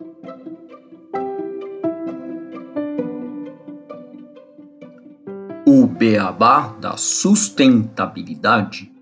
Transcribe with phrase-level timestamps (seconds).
[0.00, 0.04] O
[5.88, 8.92] beabá da sustentabilidade.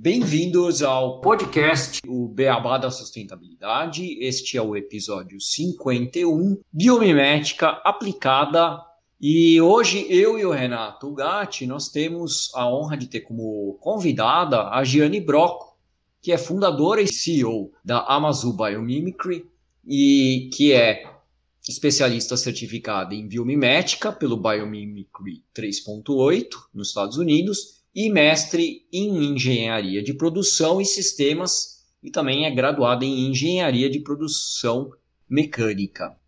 [0.00, 4.18] Bem-vindos ao podcast O Beabá da Sustentabilidade.
[4.18, 8.89] Este é o episódio 51, Biomimética aplicada.
[9.22, 14.70] E hoje eu e o Renato Gatti, nós temos a honra de ter como convidada
[14.70, 15.76] a Giane Broco,
[16.22, 19.44] que é fundadora e CEO da Amazon Biomimicry
[19.86, 21.04] e que é
[21.68, 30.14] especialista certificada em biomimética pelo Biomimicry 3.8 nos Estados Unidos e mestre em engenharia de
[30.14, 34.90] produção e sistemas e também é graduado em engenharia de produção
[35.28, 36.18] mecânica.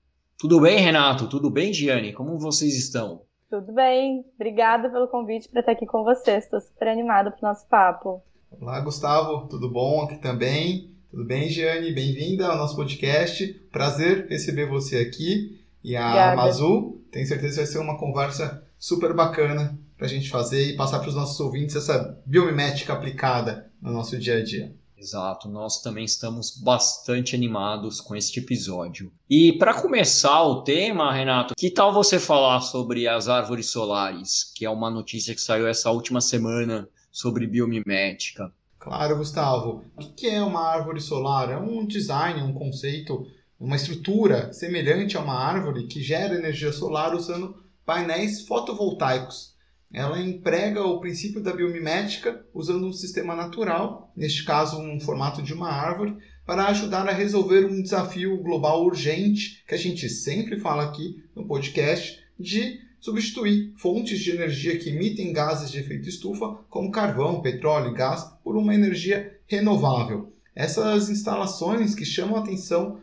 [0.42, 1.28] Tudo bem, Renato?
[1.28, 2.12] Tudo bem, Giane?
[2.12, 3.22] Como vocês estão?
[3.48, 4.24] Tudo bem.
[4.34, 6.42] Obrigada pelo convite para estar aqui com vocês.
[6.42, 8.20] Estou super animada para o nosso papo.
[8.50, 9.46] Olá, Gustavo.
[9.46, 10.96] Tudo bom aqui também?
[11.12, 11.92] Tudo bem, Giane?
[11.92, 13.52] Bem-vinda ao nosso podcast.
[13.70, 15.60] Prazer receber você aqui.
[15.84, 16.32] E a Obrigada.
[16.32, 20.76] Amazu, tenho certeza que vai ser uma conversa super bacana para a gente fazer e
[20.76, 24.74] passar para os nossos ouvintes essa biomimética aplicada no nosso dia a dia.
[25.02, 29.12] Exato, nós também estamos bastante animados com este episódio.
[29.28, 34.64] E para começar o tema, Renato, que tal você falar sobre as árvores solares, que
[34.64, 38.52] é uma notícia que saiu essa última semana sobre biomimética?
[38.78, 39.84] Claro, Gustavo.
[40.00, 41.50] O que é uma árvore solar?
[41.50, 43.26] É um design, um conceito,
[43.58, 49.52] uma estrutura semelhante a uma árvore que gera energia solar usando painéis fotovoltaicos
[49.92, 55.52] ela emprega o princípio da biomimética usando um sistema natural, neste caso um formato de
[55.52, 60.84] uma árvore, para ajudar a resolver um desafio global urgente que a gente sempre fala
[60.84, 66.90] aqui no podcast de substituir fontes de energia que emitem gases de efeito estufa, como
[66.90, 70.32] carvão, petróleo e gás, por uma energia renovável.
[70.54, 73.00] Essas instalações que chamam a atenção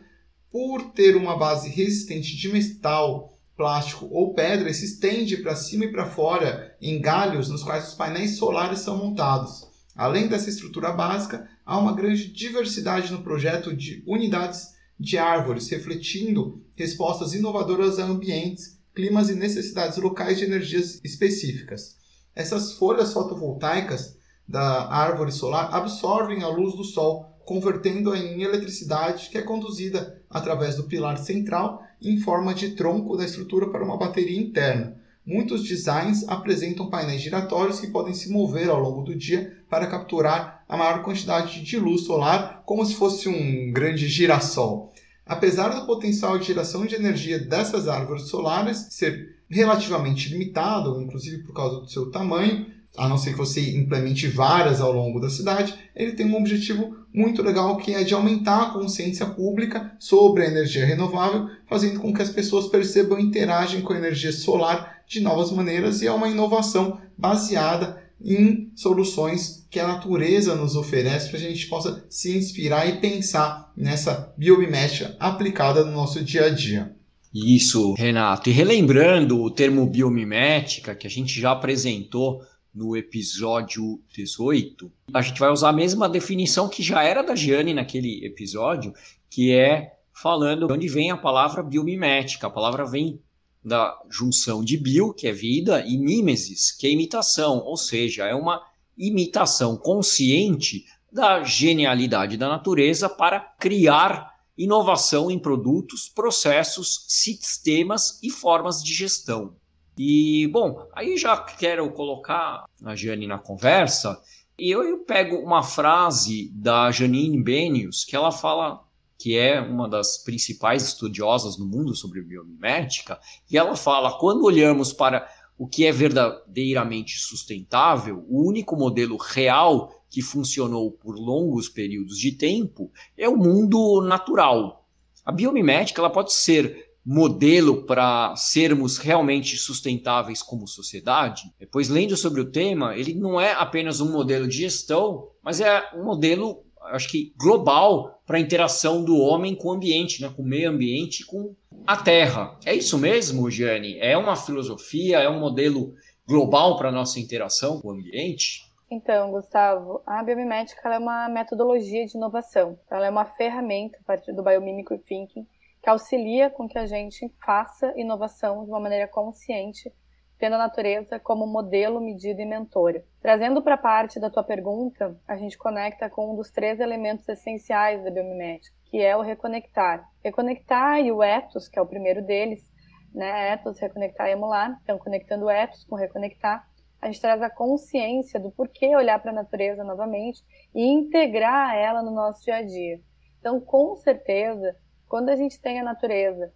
[0.50, 3.29] por ter uma base resistente de metal
[3.60, 7.94] plástico ou pedra se estende para cima e para fora em galhos nos quais os
[7.94, 9.68] painéis solares são montados.
[9.94, 14.68] Além dessa estrutura básica, há uma grande diversidade no projeto de unidades
[14.98, 21.98] de árvores, refletindo respostas inovadoras a ambientes, climas e necessidades locais de energias específicas.
[22.34, 24.16] Essas folhas fotovoltaicas
[24.48, 30.76] da árvore solar absorvem a luz do sol, convertendo-a em eletricidade que é conduzida através
[30.76, 34.96] do pilar central em forma de tronco da estrutura para uma bateria interna.
[35.24, 40.64] Muitos designs apresentam painéis giratórios que podem se mover ao longo do dia para capturar
[40.68, 44.92] a maior quantidade de luz solar, como se fosse um grande girassol.
[45.26, 51.52] Apesar do potencial de geração de energia dessas árvores solares ser relativamente limitado, inclusive por
[51.52, 55.74] causa do seu tamanho, a não ser que você implemente várias ao longo da cidade,
[55.94, 60.46] ele tem um objetivo muito legal que é de aumentar a consciência pública sobre a
[60.46, 65.20] energia renovável, fazendo com que as pessoas percebam e interagem com a energia solar de
[65.20, 71.38] novas maneiras e é uma inovação baseada em soluções que a natureza nos oferece para
[71.38, 76.94] a gente possa se inspirar e pensar nessa biomimética aplicada no nosso dia a dia.
[77.32, 78.50] Isso, Renato.
[78.50, 82.42] E relembrando o termo biomimética que a gente já apresentou
[82.74, 87.74] no episódio 18, a gente vai usar a mesma definição que já era da Giane
[87.74, 88.94] naquele episódio,
[89.28, 92.46] que é falando de onde vem a palavra biomimética.
[92.46, 93.20] A palavra vem
[93.64, 98.34] da junção de bio, que é vida, e mimesis, que é imitação, ou seja, é
[98.34, 98.62] uma
[98.96, 108.82] imitação consciente da genialidade da natureza para criar inovação em produtos, processos, sistemas e formas
[108.82, 109.56] de gestão.
[110.02, 114.18] E, bom, aí já quero colocar a Jane na conversa,
[114.58, 118.82] e eu, eu pego uma frase da Janine Benius, que ela fala
[119.18, 124.90] que é uma das principais estudiosas no mundo sobre biomimética, e ela fala: quando olhamos
[124.90, 132.16] para o que é verdadeiramente sustentável, o único modelo real que funcionou por longos períodos
[132.16, 134.88] de tempo é o mundo natural.
[135.26, 141.42] A biomimética ela pode ser modelo para sermos realmente sustentáveis como sociedade?
[141.70, 145.90] Pois lendo sobre o tema, ele não é apenas um modelo de gestão, mas é
[145.94, 146.62] um modelo,
[146.92, 150.32] acho que global para a interação do homem com o ambiente, né?
[150.34, 151.54] com o meio ambiente, com
[151.86, 152.58] a Terra.
[152.64, 153.98] É isso mesmo, Gianni?
[153.98, 155.94] É uma filosofia, é um modelo
[156.26, 158.70] global para a nossa interação com o ambiente?
[158.90, 162.76] Então, Gustavo, a biomimética é uma metodologia de inovação.
[162.90, 163.98] Ela é uma ferramenta
[164.34, 165.46] do biomimicry thinking
[165.82, 169.92] que auxilia com que a gente faça inovação de uma maneira consciente,
[170.38, 173.04] tendo a natureza como modelo, medida e mentora.
[173.20, 177.28] Trazendo para a parte da tua pergunta, a gente conecta com um dos três elementos
[177.28, 180.06] essenciais da biomimética, que é o reconectar.
[180.24, 182.70] Reconectar e o ethos, que é o primeiro deles,
[183.14, 183.52] né?
[183.52, 184.78] Ethos, reconectar e emular.
[184.82, 186.66] Então, conectando o ethos com reconectar,
[187.00, 190.42] a gente traz a consciência do porquê olhar para a natureza novamente
[190.74, 193.00] e integrar ela no nosso dia a dia.
[193.38, 194.76] Então, com certeza,
[195.10, 196.54] quando a gente tem a natureza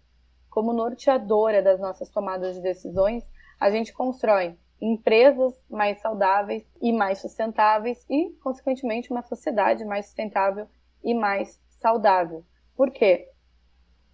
[0.49, 3.29] como norteadora das nossas tomadas de decisões,
[3.59, 10.69] a gente constrói empresas mais saudáveis e mais sustentáveis e, consequentemente, uma sociedade mais sustentável
[11.03, 12.45] e mais saudável.
[12.77, 13.27] Por quê?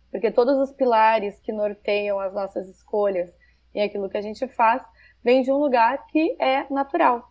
[0.10, 3.32] Porque todos os pilares que norteiam as nossas escolhas
[3.76, 4.84] e aquilo que a gente faz
[5.24, 7.31] vem de um lugar que é natural.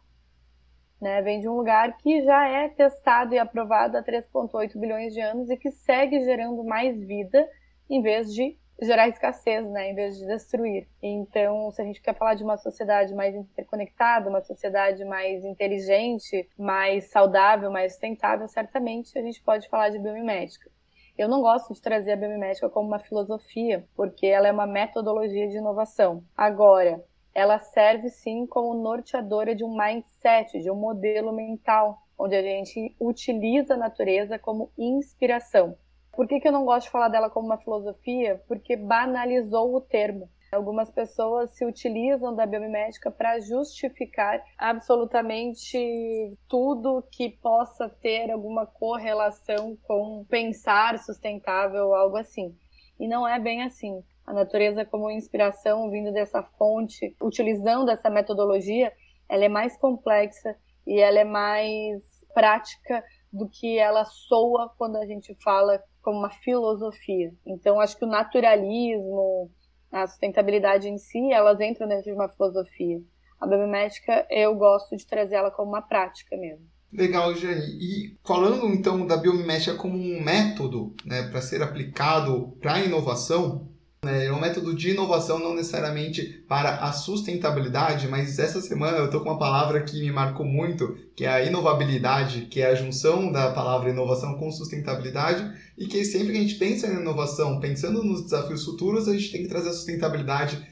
[1.01, 1.23] Né?
[1.23, 5.49] Vem de um lugar que já é testado e aprovado há 3,8 bilhões de anos
[5.49, 7.49] e que segue gerando mais vida
[7.89, 10.89] em vez de gerar escassez, né, em vez de destruir.
[11.03, 16.49] Então, se a gente quer falar de uma sociedade mais interconectada, uma sociedade mais inteligente,
[16.59, 20.71] mais saudável, mais sustentável, certamente a gente pode falar de biomimética.
[21.19, 25.47] Eu não gosto de trazer a biomimética como uma filosofia, porque ela é uma metodologia
[25.49, 26.25] de inovação.
[26.35, 27.05] Agora,
[27.35, 32.95] ela serve sim como norteadora de um mindset, de um modelo mental, onde a gente
[33.01, 35.77] utiliza a natureza como inspiração.
[36.13, 38.43] Por que, que eu não gosto de falar dela como uma filosofia?
[38.47, 40.29] Porque banalizou o termo.
[40.53, 49.79] Algumas pessoas se utilizam da biomimética para justificar absolutamente tudo que possa ter alguma correlação
[49.85, 52.57] com pensar sustentável algo assim.
[52.99, 54.03] E não é bem assim.
[54.31, 58.93] A natureza como inspiração vindo dessa fonte, utilizando essa metodologia,
[59.29, 60.55] ela é mais complexa
[60.87, 62.01] e ela é mais
[62.33, 67.35] prática do que ela soa quando a gente fala como uma filosofia.
[67.45, 69.51] Então, acho que o naturalismo,
[69.91, 73.03] a sustentabilidade em si, elas entram dentro de uma filosofia.
[73.41, 76.69] A biomimética, eu gosto de trazer ela como uma prática mesmo.
[76.93, 77.67] Legal, Jane.
[77.81, 83.70] E falando então da biomimética como um método né, para ser aplicado para a inovação,
[84.03, 89.21] é um método de inovação não necessariamente para a sustentabilidade, mas essa semana eu estou
[89.21, 93.31] com uma palavra que me marcou muito, que é a inovabilidade, que é a junção
[93.31, 98.03] da palavra inovação com sustentabilidade, e que sempre que a gente pensa em inovação, pensando
[98.03, 100.67] nos desafios futuros, a gente tem que trazer a sustentabilidade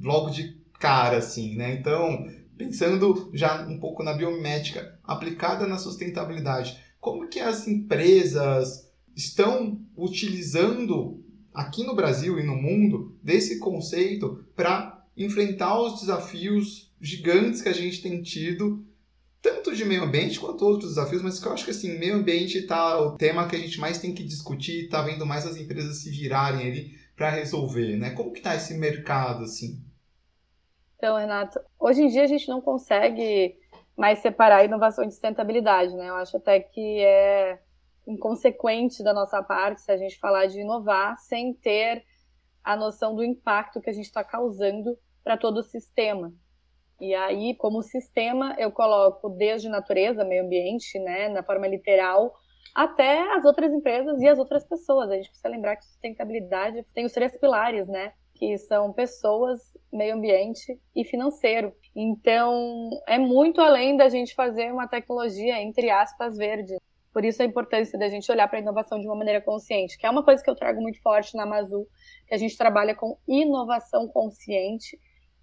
[0.00, 1.74] logo de cara, assim, né?
[1.74, 9.80] Então, pensando já um pouco na biomimética aplicada na sustentabilidade, como que as empresas estão
[9.96, 11.21] utilizando
[11.54, 17.74] aqui no Brasil e no mundo desse conceito para enfrentar os desafios gigantes que a
[17.74, 18.84] gente tem tido,
[19.40, 22.58] tanto de meio ambiente quanto outros desafios, mas que eu acho que assim, meio ambiente
[22.58, 25.98] está o tema que a gente mais tem que discutir, está vendo mais as empresas
[25.98, 28.10] se virarem ali para resolver, né?
[28.10, 29.82] Como que está esse mercado assim?
[30.96, 33.56] Então, Renato, hoje em dia a gente não consegue
[33.96, 36.08] mais separar inovação de sustentabilidade, né?
[36.08, 37.60] Eu acho até que é
[38.06, 42.04] inconsequente da nossa parte se a gente falar de inovar sem ter
[42.62, 46.32] a noção do impacto que a gente está causando para todo o sistema.
[47.00, 52.32] E aí, como sistema, eu coloco desde natureza, meio ambiente, né, na forma literal,
[52.74, 55.10] até as outras empresas e as outras pessoas.
[55.10, 58.12] A gente precisa lembrar que sustentabilidade tem os três pilares, né?
[58.34, 59.60] Que são pessoas,
[59.92, 61.74] meio ambiente e financeiro.
[61.94, 66.76] Então, é muito além da gente fazer uma tecnologia, entre aspas, verde.
[67.12, 70.06] Por isso a importância da gente olhar para a inovação de uma maneira consciente, que
[70.06, 71.86] é uma coisa que eu trago muito forte na Mazu,
[72.26, 74.98] que a gente trabalha com inovação consciente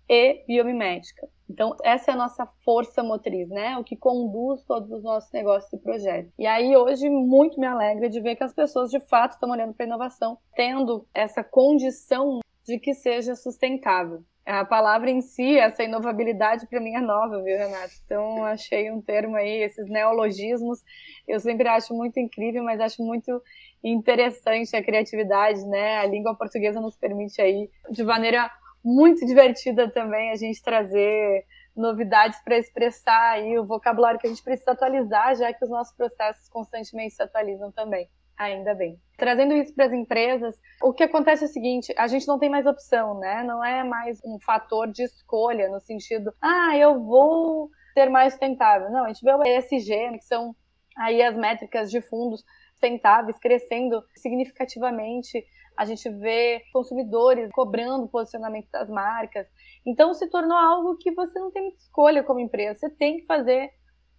[0.10, 1.30] e biomimética.
[1.48, 3.78] Então, essa é a nossa força motriz, né?
[3.78, 6.32] O que conduz todos os nossos negócios e projetos.
[6.38, 9.74] E aí, hoje, muito me alegra de ver que as pessoas, de fato, estão olhando
[9.74, 15.84] para a inovação, tendo essa condição de que seja sustentável a palavra em si, essa
[15.84, 17.94] inovabilidade para mim é nova, viu, Renato?
[18.04, 20.80] Então, achei um termo aí, esses neologismos,
[21.28, 23.44] eu sempre acho muito incrível, mas acho muito
[23.84, 25.98] interessante a criatividade, né?
[26.00, 28.50] A língua portuguesa nos permite aí, de maneira
[28.84, 34.44] muito divertida também, a gente trazer novidades para expressar aí o vocabulário que a gente
[34.44, 38.10] precisa atualizar, já que os nossos processos constantemente se atualizam também.
[38.40, 38.98] Ainda bem.
[39.18, 42.50] Trazendo isso para as empresas, o que acontece é o seguinte: a gente não tem
[42.50, 43.44] mais opção, né?
[43.44, 48.90] Não é mais um fator de escolha no sentido, ah, eu vou ser mais sustentável.
[48.90, 50.56] Não, a gente vê o ESG, que são
[50.98, 55.46] aí as métricas de fundos sustentáveis crescendo significativamente.
[55.76, 59.48] A gente vê consumidores cobrando o posicionamento das marcas.
[59.86, 62.80] Então se tornou algo que você não tem escolha como empresa.
[62.80, 63.70] Você tem que fazer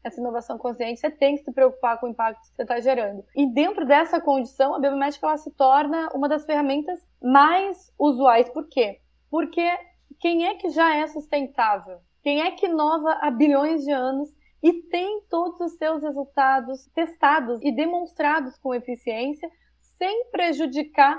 [0.02, 3.24] essa inovação consciente, você tem que se preocupar com o impacto que você está gerando.
[3.34, 8.48] E dentro dessa condição, a biomimética ela se torna uma das ferramentas mais usuais.
[8.48, 9.00] Por quê?
[9.30, 9.68] Porque
[10.18, 11.98] quem é que já é sustentável?
[12.22, 14.28] Quem é que inova há bilhões de anos
[14.62, 19.48] e tem todos os seus resultados testados e demonstrados com eficiência,
[19.96, 21.18] sem prejudicar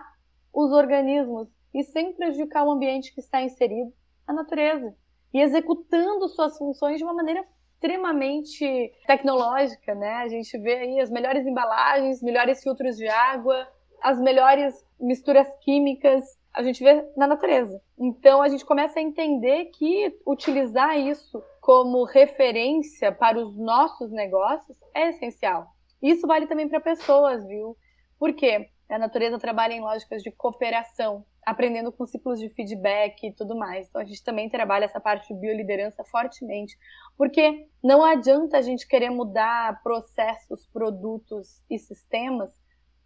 [0.53, 3.91] os organismos e sem prejudicar o ambiente que está inserido,
[4.27, 4.95] a natureza,
[5.33, 7.43] e executando suas funções de uma maneira
[7.81, 10.13] extremamente tecnológica, né?
[10.17, 13.67] A gente vê aí as melhores embalagens, melhores filtros de água,
[14.03, 16.23] as melhores misturas químicas,
[16.53, 17.81] a gente vê na natureza.
[17.97, 24.77] Então a gente começa a entender que utilizar isso como referência para os nossos negócios
[24.93, 25.65] é essencial.
[26.01, 27.75] Isso vale também para pessoas, viu?
[28.19, 28.69] Por quê?
[28.89, 33.88] A natureza trabalha em lógicas de cooperação, aprendendo com ciclos de feedback e tudo mais.
[33.88, 36.77] Então a gente também trabalha essa parte de bioliderança fortemente,
[37.17, 42.51] porque não adianta a gente querer mudar processos, produtos e sistemas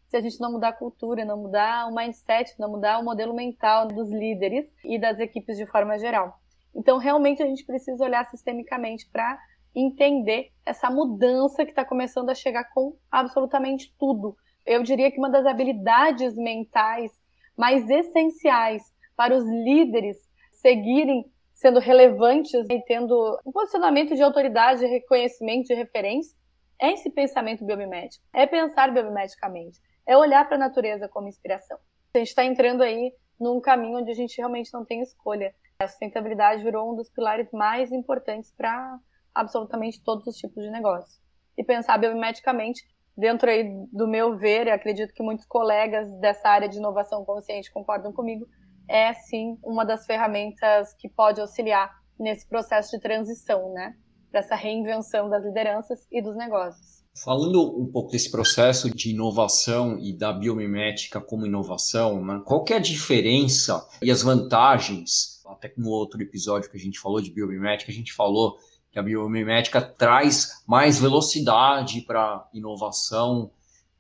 [0.08, 3.34] se a gente não mudar a cultura, não mudar o mindset, não mudar o modelo
[3.34, 6.40] mental dos líderes e das equipes de forma geral.
[6.74, 9.38] Então realmente a gente precisa olhar sistemicamente para
[9.74, 14.38] entender essa mudança que está começando a chegar com absolutamente tudo.
[14.66, 17.12] Eu diria que uma das habilidades mentais
[17.58, 18.84] mais essenciais
[19.16, 20.18] para os líderes
[20.52, 26.36] seguirem sendo relevantes e tendo um posicionamento de autoridade, de reconhecimento, de referência,
[26.80, 28.24] é esse pensamento biomimético.
[28.34, 29.80] É pensar biomimeticamente.
[30.06, 31.78] É olhar para a natureza como inspiração.
[32.14, 35.54] A gente está entrando aí num caminho onde a gente realmente não tem escolha.
[35.80, 39.00] A sustentabilidade virou um dos pilares mais importantes para
[39.34, 41.22] absolutamente todos os tipos de negócio.
[41.58, 42.84] E pensar biomimeticamente
[43.18, 47.72] dentro aí do meu ver, e acredito que muitos colegas dessa área de inovação consciente
[47.72, 48.48] concordam comigo,
[48.88, 53.96] é sim uma das ferramentas que pode auxiliar nesse processo de transição, né?
[54.30, 57.04] Para essa reinvenção das lideranças e dos negócios.
[57.24, 62.42] Falando um pouco desse processo de inovação e da biomimética como inovação, né?
[62.46, 65.42] qual é a diferença e as vantagens?
[65.46, 68.58] Até no outro episódio que a gente falou de biomimética, a gente falou
[68.96, 73.52] que a biomimética traz mais velocidade para inovação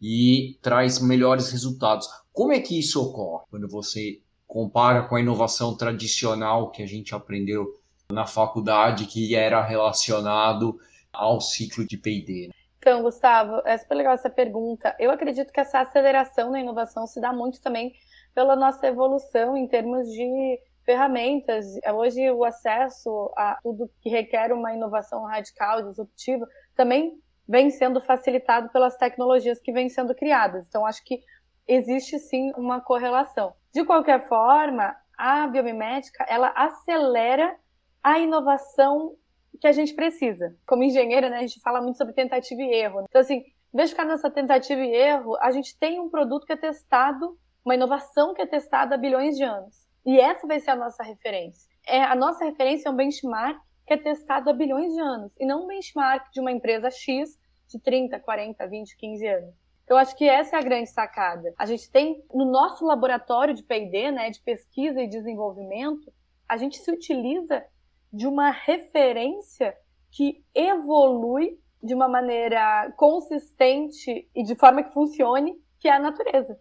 [0.01, 2.07] e traz melhores resultados.
[2.31, 7.13] Como é que isso ocorre quando você compara com a inovação tradicional que a gente
[7.13, 7.77] aprendeu
[8.09, 10.79] na faculdade, que era relacionado
[11.11, 12.51] ao ciclo de P&D?
[12.79, 14.95] Então, Gustavo, é super legal essa pergunta.
[14.97, 17.93] Eu acredito que essa aceleração na inovação se dá muito também
[18.33, 21.65] pela nossa evolução em termos de ferramentas.
[21.93, 28.69] Hoje, o acesso a tudo que requer uma inovação radical, disruptiva, também vem sendo facilitado
[28.69, 30.65] pelas tecnologias que vêm sendo criadas.
[30.67, 31.19] Então, acho que
[31.67, 33.53] existe sim uma correlação.
[33.73, 37.55] De qualquer forma, a biomimética ela acelera
[38.03, 39.15] a inovação
[39.59, 40.55] que a gente precisa.
[40.65, 43.05] Como engenheira, né, a gente fala muito sobre tentativa e erro.
[43.09, 46.45] Então, assim, em vez de ficar nessa tentativa e erro, a gente tem um produto
[46.45, 49.84] que é testado, uma inovação que é testada há bilhões de anos.
[50.05, 51.67] E essa vai ser a nossa referência.
[51.87, 55.45] É, a nossa referência é um benchmark que é testado há bilhões de anos, e
[55.45, 59.55] não um benchmark de uma empresa X de 30, 40, 20, 15 anos.
[59.83, 61.53] Então, acho que essa é a grande sacada.
[61.57, 66.11] A gente tem, no nosso laboratório de P&D, né, de pesquisa e desenvolvimento,
[66.49, 67.63] a gente se utiliza
[68.11, 69.77] de uma referência
[70.09, 76.59] que evolui de uma maneira consistente e de forma que funcione, que é a natureza.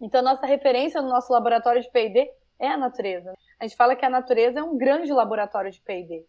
[0.00, 2.30] Então, nossa referência no nosso laboratório de P&D
[2.60, 3.34] é a natureza.
[3.58, 6.26] A gente fala que a natureza é um grande laboratório de P&D.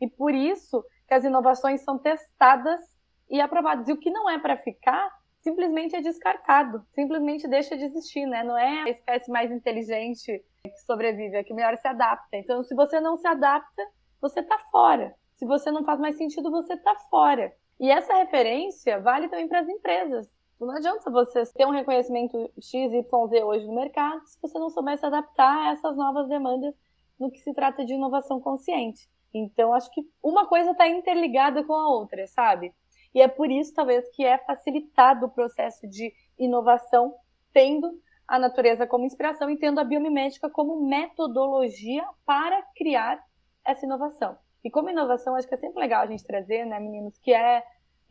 [0.00, 2.80] E por isso que as inovações são testadas
[3.28, 3.88] e aprovadas.
[3.88, 5.10] E o que não é para ficar,
[5.40, 8.42] simplesmente é descartado, simplesmente deixa de existir, né?
[8.42, 12.36] Não é a espécie mais inteligente que sobrevive, é que melhor se adapta.
[12.36, 13.82] Então, se você não se adapta,
[14.20, 15.14] você está fora.
[15.34, 17.52] Se você não faz mais sentido, você está fora.
[17.78, 20.30] E essa referência vale também para as empresas.
[20.60, 23.04] Não adianta você ter um reconhecimento XYZ
[23.44, 26.74] hoje no mercado se você não souber se adaptar a essas novas demandas
[27.18, 29.08] no que se trata de inovação consciente.
[29.32, 32.72] Então, acho que uma coisa está interligada com a outra, sabe?
[33.12, 37.14] E é por isso, talvez, que é facilitado o processo de inovação,
[37.52, 43.22] tendo a natureza como inspiração e tendo a biomimética como metodologia para criar
[43.64, 44.36] essa inovação.
[44.62, 47.62] E como inovação, acho que é sempre legal a gente trazer, né, meninos, que é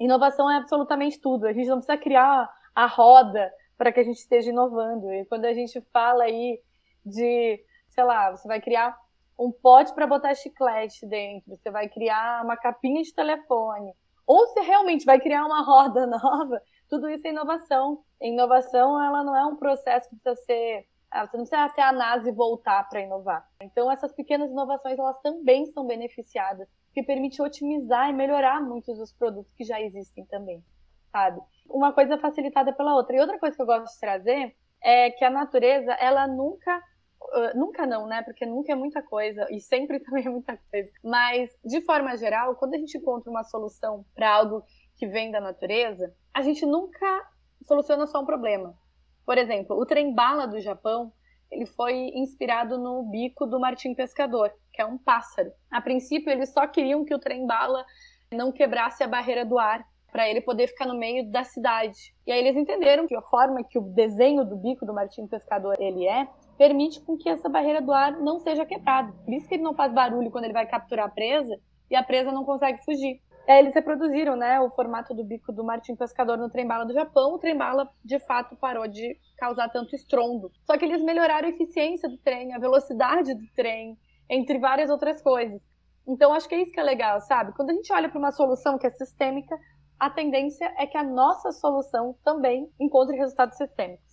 [0.04, 1.46] Inovação é absolutamente tudo.
[1.46, 5.12] A gente não precisa criar a roda para que a gente esteja inovando.
[5.14, 6.60] E quando a gente fala aí
[7.06, 8.98] de, sei lá, você vai criar
[9.40, 13.94] um pote para botar chiclete dentro, você vai criar uma capinha de telefone,
[14.28, 18.04] ou você realmente vai criar uma roda nova, tudo isso é inovação.
[18.22, 21.84] A inovação, ela não é um processo que precisa ser Ah, você não precisa até
[21.84, 23.48] a NASA voltar para inovar.
[23.62, 29.14] Então, essas pequenas inovações, elas também são beneficiadas, que permite otimizar e melhorar muitos dos
[29.14, 30.64] produtos que já existem também,
[31.12, 31.40] sabe?
[31.70, 33.16] Uma coisa facilitada pela outra.
[33.16, 36.82] E outra coisa que eu gosto de trazer é que a natureza, ela nunca
[37.24, 38.22] Uh, nunca não, né?
[38.22, 40.92] Porque nunca é muita coisa e sempre também é muita coisa.
[41.02, 44.62] Mas, de forma geral, quando a gente encontra uma solução para algo
[44.98, 47.26] que vem da natureza, a gente nunca
[47.66, 48.78] soluciona só um problema.
[49.26, 51.12] Por exemplo, o trem-bala do Japão,
[51.52, 55.52] ele foi inspirado no bico do martim pescador, que é um pássaro.
[55.72, 57.86] A princípio, eles só queriam que o trem-bala
[58.32, 62.14] não quebrasse a barreira do ar para ele poder ficar no meio da cidade.
[62.26, 65.76] E aí eles entenderam que a forma que o desenho do bico do martim pescador
[65.80, 69.12] ele é, permite com que essa barreira do ar não seja quebrada.
[69.26, 72.04] Por isso que ele não faz barulho quando ele vai capturar a presa e a
[72.04, 73.22] presa não consegue fugir.
[73.46, 77.34] É, eles reproduziram né, o formato do bico do martim pescador no trem-bala do Japão.
[77.34, 80.50] O trem-bala, de fato, parou de causar tanto estrondo.
[80.66, 83.98] Só que eles melhoraram a eficiência do trem, a velocidade do trem,
[84.30, 85.62] entre várias outras coisas.
[86.08, 87.54] Então, acho que é isso que é legal, sabe?
[87.54, 89.58] Quando a gente olha para uma solução que é sistêmica,
[90.00, 94.13] a tendência é que a nossa solução também encontre resultados sistêmicos.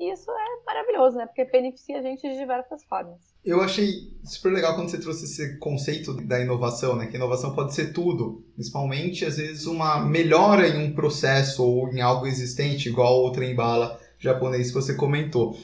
[0.00, 1.26] E isso é maravilhoso, né?
[1.26, 3.20] Porque beneficia a gente de diversas formas.
[3.44, 7.06] Eu achei super legal quando você trouxe esse conceito da inovação, né?
[7.06, 12.00] Que inovação pode ser tudo, principalmente às vezes uma melhora em um processo ou em
[12.00, 15.54] algo existente, igual o trem bala japonês que você comentou.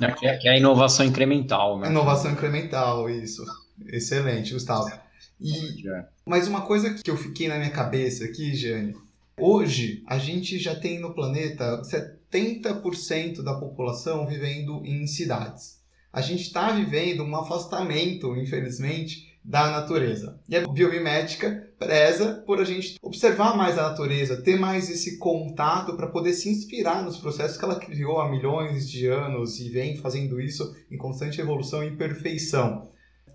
[0.00, 1.88] É, que é a inovação incremental, né?
[1.88, 3.44] Inovação incremental, isso.
[3.88, 4.90] Excelente, Gustavo.
[5.38, 6.06] E, é.
[6.24, 8.96] mas uma coisa que eu fiquei na minha cabeça aqui, Jane,
[9.38, 11.82] hoje a gente já tem no planeta
[12.32, 15.80] 70% da população vivendo em cidades.
[16.12, 20.38] A gente está vivendo um afastamento, infelizmente, da natureza.
[20.48, 25.96] E a biomimética preza por a gente observar mais a natureza, ter mais esse contato
[25.96, 29.96] para poder se inspirar nos processos que ela criou há milhões de anos e vem
[29.96, 32.90] fazendo isso em constante evolução e perfeição.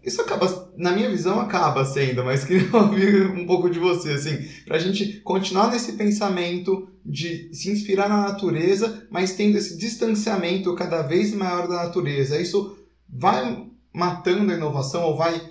[0.06, 4.38] Isso acaba, na minha visão, acaba sendo, mas queria ouvir um pouco de você, assim,
[4.64, 10.76] para a gente continuar nesse pensamento de se inspirar na natureza, mas tendo esse distanciamento
[10.76, 12.40] cada vez maior da natureza.
[12.40, 12.78] Isso
[13.10, 15.42] vai matando a inovação ou vai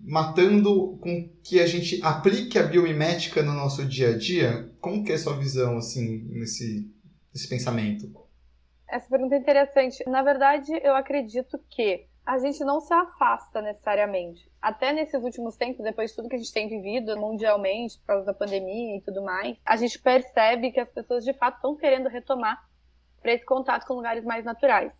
[0.00, 4.70] matando com que a gente aplique a biomimética no nosso dia a dia?
[4.80, 6.92] Como que é a sua visão, assim, nesse,
[7.32, 8.12] nesse pensamento?
[8.88, 10.04] Essa pergunta é interessante.
[10.08, 14.50] Na verdade, eu acredito que a gente não se afasta necessariamente.
[14.60, 18.26] Até nesses últimos tempos, depois de tudo que a gente tem vivido mundialmente, por causa
[18.26, 22.08] da pandemia e tudo mais, a gente percebe que as pessoas de fato estão querendo
[22.08, 22.66] retomar
[23.20, 24.92] para esse contato com lugares mais naturais.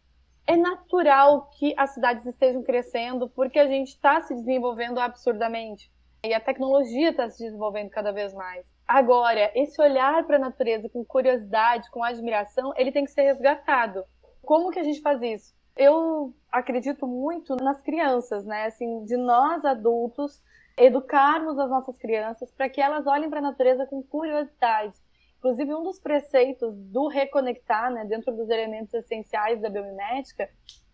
[0.47, 5.91] É natural que as cidades estejam crescendo porque a gente está se desenvolvendo absurdamente.
[6.23, 8.67] E a tecnologia está se desenvolvendo cada vez mais.
[8.87, 14.05] Agora, esse olhar para a natureza com curiosidade, com admiração, ele tem que ser resgatado.
[14.43, 15.55] Como que a gente faz isso?
[15.77, 18.67] Eu acredito muito nas crianças, né?
[18.67, 20.43] Assim, de nós adultos
[20.77, 24.95] educarmos as nossas crianças para que elas olhem para a natureza com curiosidade.
[25.39, 30.49] Inclusive, um dos preceitos do reconectar, né, dentro dos elementos essenciais da biomimética,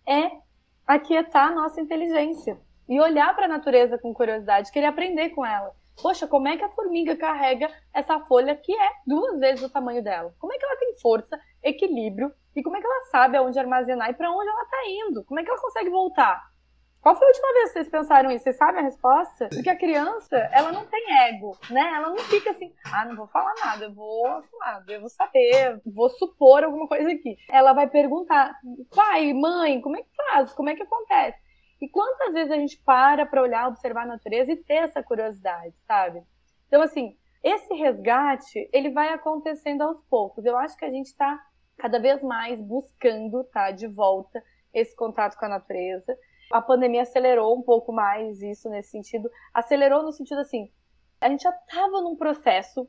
[0.07, 0.31] é
[0.87, 5.73] aquietar a nossa inteligência e olhar para a natureza com curiosidade, querer aprender com ela.
[6.03, 10.03] Poxa, como é que a formiga carrega essa folha que é duas vezes o tamanho
[10.03, 10.35] dela?
[10.39, 14.11] Como é que ela tem força, equilíbrio e como é que ela sabe aonde armazenar
[14.11, 15.25] e para onde ela está indo?
[15.25, 16.51] Como é que ela consegue voltar?
[17.01, 18.45] Qual foi a última vez que vocês pensaram isso?
[18.45, 19.49] Vocês sabem a resposta?
[19.49, 21.93] Porque a criança, ela não tem ego, né?
[21.95, 24.25] Ela não fica assim, ah, não vou falar nada, eu vou,
[24.59, 27.39] lá, eu vou saber, vou supor alguma coisa aqui.
[27.49, 28.55] Ela vai perguntar,
[28.95, 30.53] pai, mãe, como é que faz?
[30.53, 31.39] Como é que acontece?
[31.81, 35.75] E quantas vezes a gente para para olhar, observar a natureza e ter essa curiosidade,
[35.87, 36.23] sabe?
[36.67, 40.45] Então, assim, esse resgate, ele vai acontecendo aos poucos.
[40.45, 41.41] Eu acho que a gente está
[41.81, 46.17] cada vez mais buscando, tá, de volta esse contato com a natureza.
[46.53, 49.31] A pandemia acelerou um pouco mais isso nesse sentido.
[49.55, 50.71] Acelerou no sentido assim,
[51.21, 52.89] a gente já estava num processo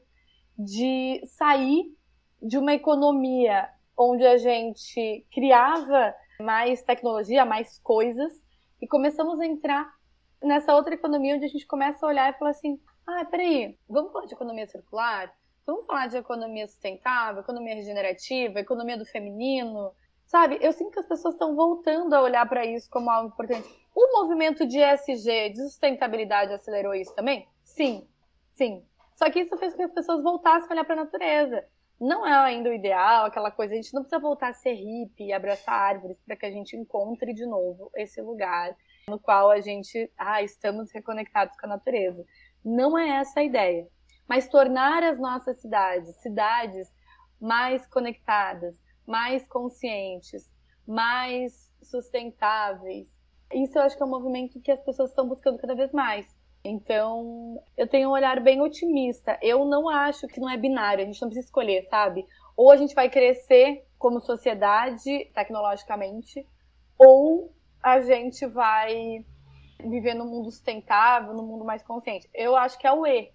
[0.58, 1.96] de sair
[2.42, 8.34] de uma economia onde a gente criava mais tecnologia, mais coisas,
[8.82, 9.94] e começamos a entrar
[10.42, 14.12] nessa outra economia onde a gente começa a olhar e falar assim: ah, peraí, vamos
[14.12, 15.32] falar de economia circular?
[15.66, 19.94] Vamos falar de economia sustentável, economia regenerativa, economia do feminino?
[20.26, 23.68] Sabe, eu sinto que as pessoas estão voltando a olhar para isso como algo importante.
[23.94, 27.48] O movimento de ESG, de sustentabilidade, acelerou isso também?
[27.64, 28.08] Sim,
[28.54, 28.84] sim.
[29.14, 31.64] Só que isso fez com que as pessoas voltassem a olhar para a natureza.
[32.00, 35.26] Não é ainda o ideal, aquela coisa, a gente não precisa voltar a ser hippie
[35.26, 38.76] e abraçar árvores para que a gente encontre de novo esse lugar
[39.08, 42.26] no qual a gente, ah, estamos reconectados com a natureza.
[42.66, 43.88] Não é essa a ideia.
[44.28, 46.88] Mas tornar as nossas cidades, cidades
[47.40, 50.50] mais conectadas, mais conscientes,
[50.88, 53.08] mais sustentáveis.
[53.54, 56.26] Isso eu acho que é um movimento que as pessoas estão buscando cada vez mais.
[56.64, 59.38] Então, eu tenho um olhar bem otimista.
[59.42, 62.26] Eu não acho que não é binário, a gente não precisa escolher, sabe?
[62.56, 66.46] Ou a gente vai crescer como sociedade, tecnologicamente,
[66.98, 69.26] ou a gente vai
[69.80, 72.30] viver num mundo sustentável, num mundo mais consciente.
[72.34, 73.32] Eu acho que é o E.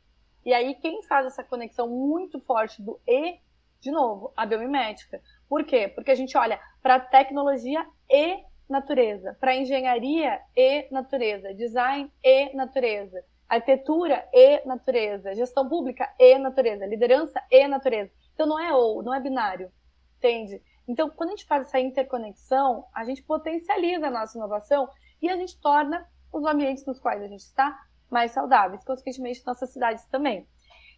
[0.46, 3.40] E aí, quem faz essa conexão muito forte do E,
[3.80, 5.20] de novo, a biomimética.
[5.48, 5.88] Por quê?
[5.88, 13.24] Porque a gente olha para tecnologia e natureza, para engenharia e natureza, design e natureza,
[13.48, 18.12] arquitetura e natureza, gestão pública e natureza, liderança e natureza.
[18.32, 19.72] Então não é ou, não é binário,
[20.18, 20.62] entende?
[20.86, 24.88] Então, quando a gente faz essa interconexão, a gente potencializa a nossa inovação
[25.20, 27.76] e a gente torna os ambientes nos quais a gente está
[28.10, 30.46] mais saudáveis, consequentemente nossas cidades também.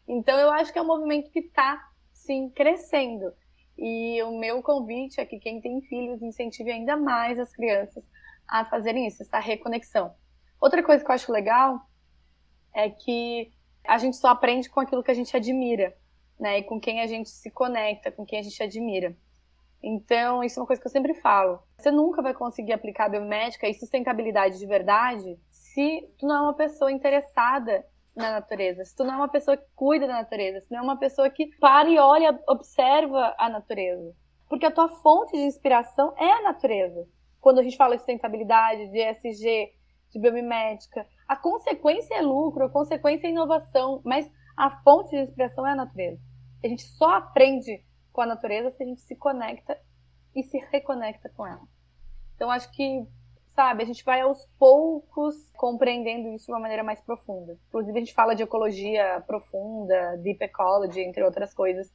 [0.07, 1.81] Então, eu acho que é um movimento que está,
[2.13, 3.33] sim, crescendo.
[3.77, 8.09] E o meu convite é que quem tem filhos incentive ainda mais as crianças
[8.49, 10.15] a fazerem isso, essa reconexão.
[10.61, 11.81] Outra coisa que eu acho legal
[12.75, 13.53] é que
[13.87, 15.97] a gente só aprende com aquilo que a gente admira,
[16.39, 16.59] né?
[16.59, 19.17] E com quem a gente se conecta, com quem a gente admira.
[19.83, 21.63] Então, isso é uma coisa que eu sempre falo.
[21.79, 25.39] Você nunca vai conseguir aplicar biomédica e sustentabilidade de verdade
[25.79, 27.87] se tu não é uma pessoa interessada
[28.17, 30.83] na natureza, se tu não é uma pessoa que cuida da natureza, se não é
[30.83, 34.13] uma pessoa que para e olha, observa a natureza.
[34.49, 37.07] Porque a tua fonte de inspiração é a natureza.
[37.41, 39.69] Quando a gente fala de sustentabilidade, de ESG,
[40.11, 45.65] de biomimética, a consequência é lucro, a consequência é inovação, mas a fonte de inspiração
[45.65, 46.21] é a natureza.
[46.65, 49.81] A gente só aprende com a natureza se a gente se conecta
[50.35, 51.63] e se reconecta com ela.
[52.35, 53.07] Então acho que
[53.59, 53.83] sabe?
[53.83, 57.59] A gente vai aos poucos compreendendo isso de uma maneira mais profunda.
[57.67, 61.93] Inclusive, a gente fala de ecologia profunda, deep ecology, entre outras coisas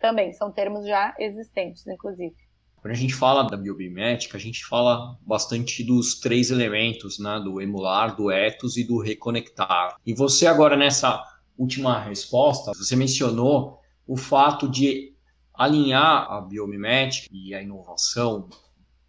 [0.00, 0.32] também.
[0.32, 2.34] São termos já existentes, inclusive.
[2.76, 7.38] Quando a gente fala da biomimética, a gente fala bastante dos três elementos, né?
[7.44, 9.94] Do emular, do ethos e do reconectar.
[10.06, 11.22] E você agora nessa
[11.58, 15.14] última resposta, você mencionou o fato de
[15.52, 18.48] alinhar a biomimética e a inovação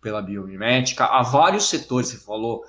[0.03, 2.63] pela biomimética a vários setores, você falou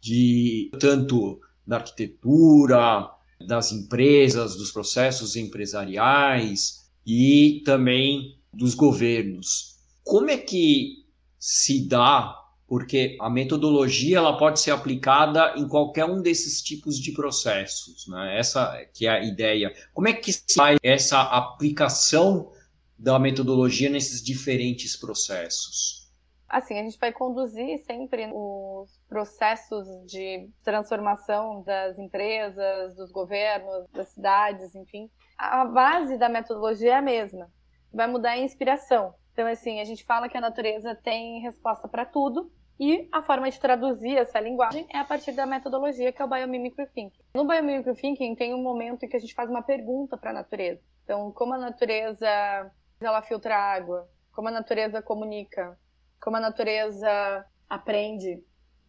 [0.00, 3.08] de tanto da arquitetura,
[3.46, 9.76] das empresas, dos processos empresariais e também dos governos.
[10.04, 11.04] Como é que
[11.38, 12.38] se dá?
[12.66, 18.38] Porque a metodologia ela pode ser aplicada em qualquer um desses tipos de processos, né?
[18.38, 19.72] Essa que é a ideia.
[19.92, 22.50] Como é que faz essa aplicação
[22.98, 26.01] da metodologia nesses diferentes processos?
[26.52, 34.08] Assim, a gente vai conduzir sempre os processos de transformação das empresas, dos governos, das
[34.08, 35.10] cidades, enfim.
[35.38, 37.50] A base da metodologia é a mesma.
[37.90, 39.14] Vai mudar a inspiração.
[39.32, 43.50] Então, assim, a gente fala que a natureza tem resposta para tudo, e a forma
[43.50, 47.22] de traduzir essa linguagem é a partir da metodologia que é o Biomimicry Thinking.
[47.34, 50.34] No Biomimicry Thinking tem um momento em que a gente faz uma pergunta para a
[50.34, 50.82] natureza.
[51.04, 52.28] Então, como a natureza
[53.00, 55.78] ela filtra água, como a natureza comunica,
[56.22, 58.36] como a natureza aprende.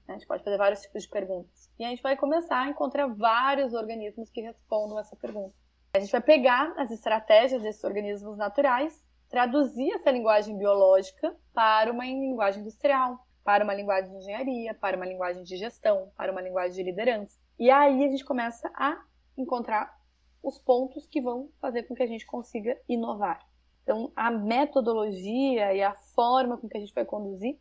[0.08, 0.10] Né?
[0.10, 1.70] A gente pode fazer vários tipos de perguntas.
[1.80, 5.56] E a gente vai começar a encontrar vários organismos que respondam essa pergunta.
[5.96, 12.06] A gente vai pegar as estratégias desses organismos naturais, traduzir essa linguagem biológica para uma
[12.06, 16.74] linguagem industrial, para uma linguagem de engenharia, para uma linguagem de gestão, para uma linguagem
[16.74, 17.38] de liderança.
[17.58, 19.04] E aí a gente começa a
[19.36, 19.96] encontrar
[20.42, 23.40] os pontos que vão fazer com que a gente consiga inovar.
[23.84, 27.60] Então, a metodologia e a forma com que a gente vai conduzir,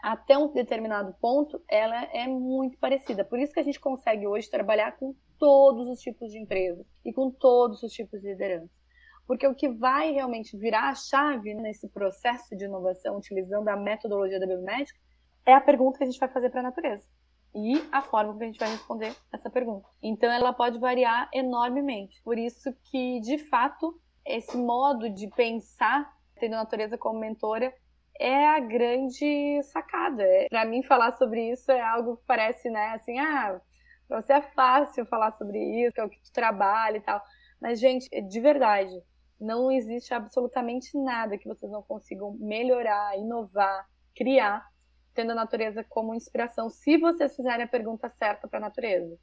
[0.00, 3.24] até um determinado ponto, ela é muito parecida.
[3.24, 7.12] Por isso que a gente consegue hoje trabalhar com todos os tipos de empresas e
[7.12, 8.72] com todos os tipos de liderança.
[9.26, 14.38] Porque o que vai realmente virar a chave nesse processo de inovação, utilizando a metodologia
[14.38, 14.98] da biomédica,
[15.44, 17.04] é a pergunta que a gente vai fazer para a natureza
[17.54, 19.88] e a forma que a gente vai responder essa pergunta.
[20.02, 22.22] Então, ela pode variar enormemente.
[22.22, 27.72] Por isso que, de fato, esse modo de pensar, tendo a natureza como mentora,
[28.18, 30.22] é a grande sacada.
[30.22, 33.60] É, para mim, falar sobre isso é algo que parece, né, assim, ah,
[34.08, 37.22] pra você é fácil falar sobre isso, que é o que tu trabalha e tal.
[37.60, 39.02] Mas, gente, de verdade,
[39.40, 44.66] não existe absolutamente nada que vocês não consigam melhorar, inovar, criar,
[45.14, 49.18] tendo a natureza como inspiração, se vocês fizerem a pergunta certa para a natureza.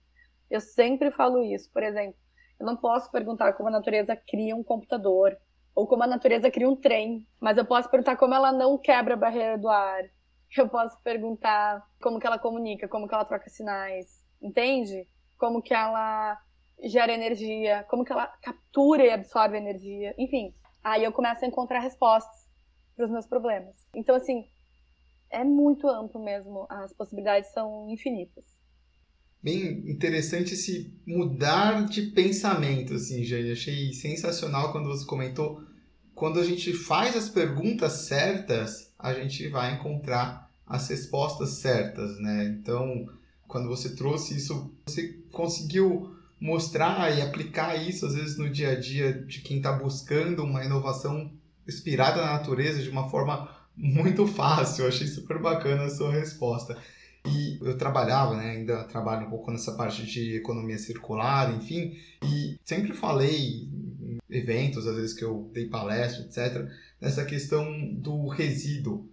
[0.50, 2.16] Eu sempre falo isso, por exemplo,
[2.64, 5.38] eu não posso perguntar como a natureza cria um computador
[5.76, 9.16] ou como a natureza cria um trem, mas eu posso perguntar como ela não quebra
[9.16, 10.04] a barreira do ar.
[10.56, 15.08] Eu posso perguntar como que ela comunica, como que ela troca sinais, entende?
[15.38, 16.40] Como que ela
[16.84, 20.54] gera energia, como que ela captura e absorve energia, enfim.
[20.84, 22.48] Aí eu começo a encontrar respostas
[22.96, 23.76] para os meus problemas.
[23.96, 24.48] Então assim,
[25.30, 28.46] é muito amplo mesmo, as possibilidades são infinitas.
[29.44, 33.52] Bem interessante esse mudar de pensamento, assim, Jane.
[33.52, 35.62] Achei sensacional quando você comentou.
[36.16, 42.56] Quando a gente faz as perguntas certas, a gente vai encontrar as respostas certas, né?
[42.58, 43.06] Então,
[43.46, 48.80] quando você trouxe isso, você conseguiu mostrar e aplicar isso, às vezes, no dia a
[48.80, 51.30] dia de quem está buscando uma inovação
[51.68, 54.84] inspirada na natureza de uma forma muito fácil.
[54.84, 56.78] Eu achei super bacana a sua resposta.
[57.26, 62.60] E eu trabalhava, né, ainda trabalho um pouco nessa parte de economia circular, enfim, e
[62.66, 63.70] sempre falei
[64.02, 66.68] em eventos, às vezes que eu dei palestra, etc.,
[67.00, 69.10] nessa questão do resíduo,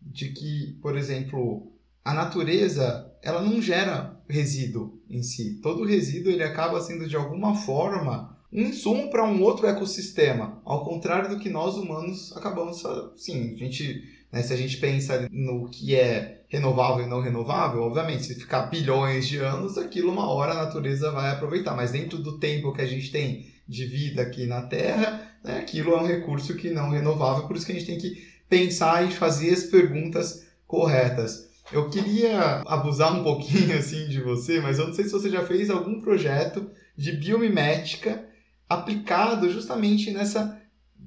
[0.00, 1.70] de que, por exemplo,
[2.02, 5.60] a natureza, ela não gera resíduo em si.
[5.62, 10.84] Todo resíduo ele acaba sendo de alguma forma um insumo para um outro ecossistema, ao
[10.84, 12.82] contrário do que nós humanos acabamos,
[13.16, 14.42] sim, a gente né?
[14.42, 19.28] Se a gente pensa no que é renovável e não renovável, obviamente, se ficar bilhões
[19.28, 21.74] de anos, aquilo uma hora a natureza vai aproveitar.
[21.74, 25.92] Mas dentro do tempo que a gente tem de vida aqui na Terra, né, aquilo
[25.92, 29.12] é um recurso que não renovável, por isso que a gente tem que pensar e
[29.12, 31.48] fazer as perguntas corretas.
[31.72, 35.44] Eu queria abusar um pouquinho assim de você, mas eu não sei se você já
[35.44, 38.24] fez algum projeto de biomimética
[38.68, 40.59] aplicado justamente nessa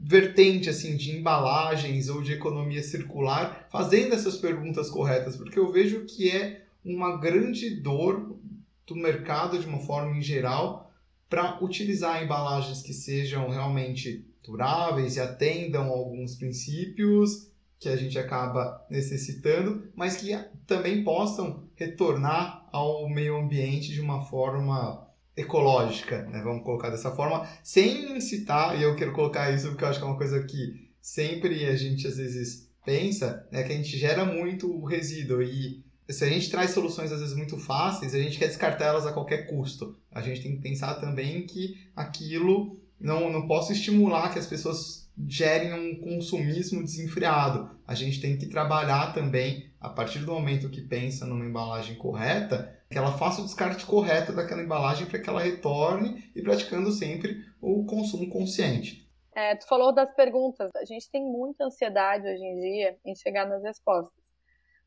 [0.06, 6.06] vertente assim de embalagens ou de economia circular, fazendo essas perguntas corretas, porque eu vejo
[6.06, 8.38] que é uma grande dor
[8.86, 10.92] do mercado de uma forma em geral
[11.30, 18.86] para utilizar embalagens que sejam realmente duráveis e atendam alguns princípios que a gente acaba
[18.89, 20.38] necessitando, mas que
[20.68, 25.03] também possam retornar ao meio ambiente de uma forma
[25.36, 26.41] ecológica, né?
[26.43, 30.06] vamos colocar dessa forma, sem incitar, e eu quero colocar isso porque eu acho que
[30.06, 34.26] é uma coisa que sempre a gente às vezes pensa, né, que a gente gera
[34.26, 38.48] muito resíduo e se a gente traz soluções às vezes muito fáceis, a gente quer
[38.48, 39.98] descartar elas a qualquer custo.
[40.12, 45.10] A gente tem que pensar também que aquilo não, não posso estimular que as pessoas
[45.28, 47.69] gerem um consumismo desenfreado.
[47.88, 52.80] A gente tem que trabalhar também, a partir do momento que pensa numa embalagem correta,
[52.89, 57.43] que ela faça o descarte correto daquela embalagem para que ela retorne e praticando sempre
[57.62, 59.04] o consumo consciente.
[59.36, 60.72] É, tu falou das perguntas.
[60.78, 64.24] A gente tem muita ansiedade hoje em dia em chegar nas respostas.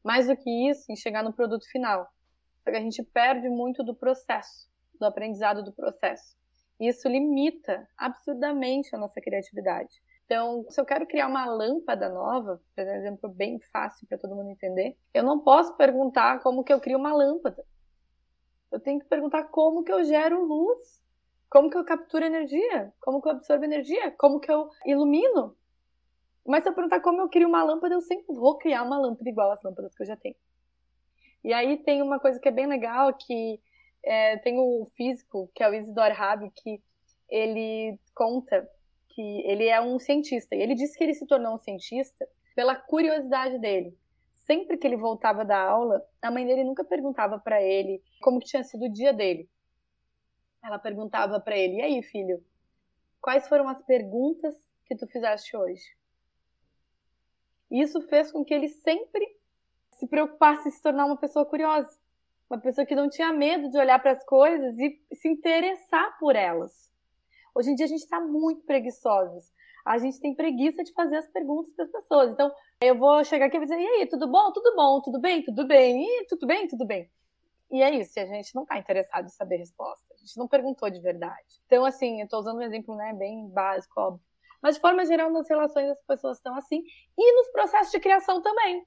[0.02, 2.08] Mais do que isso, em chegar no produto final.
[2.64, 4.66] Porque a gente perde muito do processo,
[4.98, 6.36] do aprendizado do processo.
[6.80, 10.00] E isso limita absurdamente a nossa criatividade.
[10.26, 14.50] Então, se eu quero criar uma lâmpada nova, por exemplo, bem fácil para todo mundo
[14.50, 17.64] entender, eu não posso perguntar como que eu crio uma lâmpada.
[18.72, 21.00] Eu tenho que perguntar como que eu gero luz,
[21.48, 25.56] como que eu capturo energia, como que eu absorvo energia, como que eu ilumino.
[26.44, 29.30] Mas se eu perguntar como eu crio uma lâmpada, eu sempre vou criar uma lâmpada
[29.30, 30.36] igual às lâmpadas que eu já tenho.
[31.44, 33.60] E aí tem uma coisa que é bem legal, que
[34.02, 36.82] é, tem o físico, que é o Isidore Rabi, que
[37.28, 38.68] ele conta
[39.16, 40.54] que ele é um cientista.
[40.54, 43.98] E ele disse que ele se tornou um cientista pela curiosidade dele
[44.46, 48.46] sempre que ele voltava da aula, a mãe dele nunca perguntava para ele como que
[48.46, 49.50] tinha sido o dia dele.
[50.62, 52.42] Ela perguntava para ele: "E aí, filho?
[53.20, 54.54] Quais foram as perguntas
[54.86, 55.84] que tu fizeste hoje?"
[57.70, 59.36] Isso fez com que ele sempre
[59.90, 61.98] se preocupasse em se tornar uma pessoa curiosa,
[62.48, 66.36] uma pessoa que não tinha medo de olhar para as coisas e se interessar por
[66.36, 66.92] elas.
[67.56, 69.50] Hoje em dia a gente está muito preguiçosos
[69.86, 72.32] a gente tem preguiça de fazer as perguntas para as pessoas.
[72.32, 74.52] Então, eu vou chegar aqui e dizer: e aí, tudo bom?
[74.52, 75.00] Tudo bom?
[75.00, 75.44] Tudo bem?
[75.44, 76.02] Tudo bem?
[76.04, 76.66] E tudo bem?
[76.66, 77.08] Tudo bem?
[77.70, 80.04] E é isso, a gente não está interessado em saber resposta.
[80.14, 81.60] A gente não perguntou de verdade.
[81.66, 84.24] Então, assim, eu estou usando um exemplo né, bem básico, óbvio.
[84.62, 86.82] Mas, de forma geral, nas relações as pessoas estão assim.
[87.16, 88.84] E nos processos de criação também.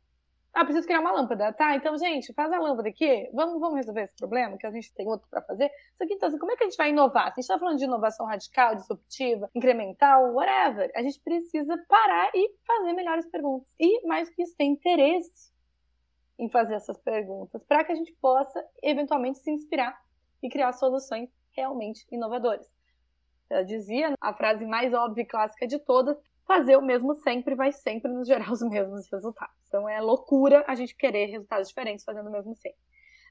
[0.54, 1.54] Ah, preciso criar uma lâmpada.
[1.54, 3.30] Tá, então, gente, faz a lâmpada aqui.
[3.34, 5.72] Vamos, vamos resolver esse problema, que a gente tem outro para fazer.
[5.94, 7.26] Isso aqui, então, assim, como é que a gente vai inovar?
[7.26, 12.32] Se a gente está falando de inovação radical, disruptiva, incremental, whatever, a gente precisa parar
[12.34, 13.72] e fazer melhores perguntas.
[13.80, 15.52] E, mais que isso, ter interesse
[16.38, 20.02] em fazer essas perguntas, para que a gente possa, eventualmente, se inspirar
[20.42, 22.68] e criar soluções realmente inovadoras.
[23.50, 26.18] Eu dizia a frase mais óbvia e clássica de todas:
[26.50, 29.56] fazer o mesmo sempre vai sempre nos gerar os mesmos resultados.
[29.68, 32.80] Então é loucura a gente querer resultados diferentes fazendo o mesmo sempre.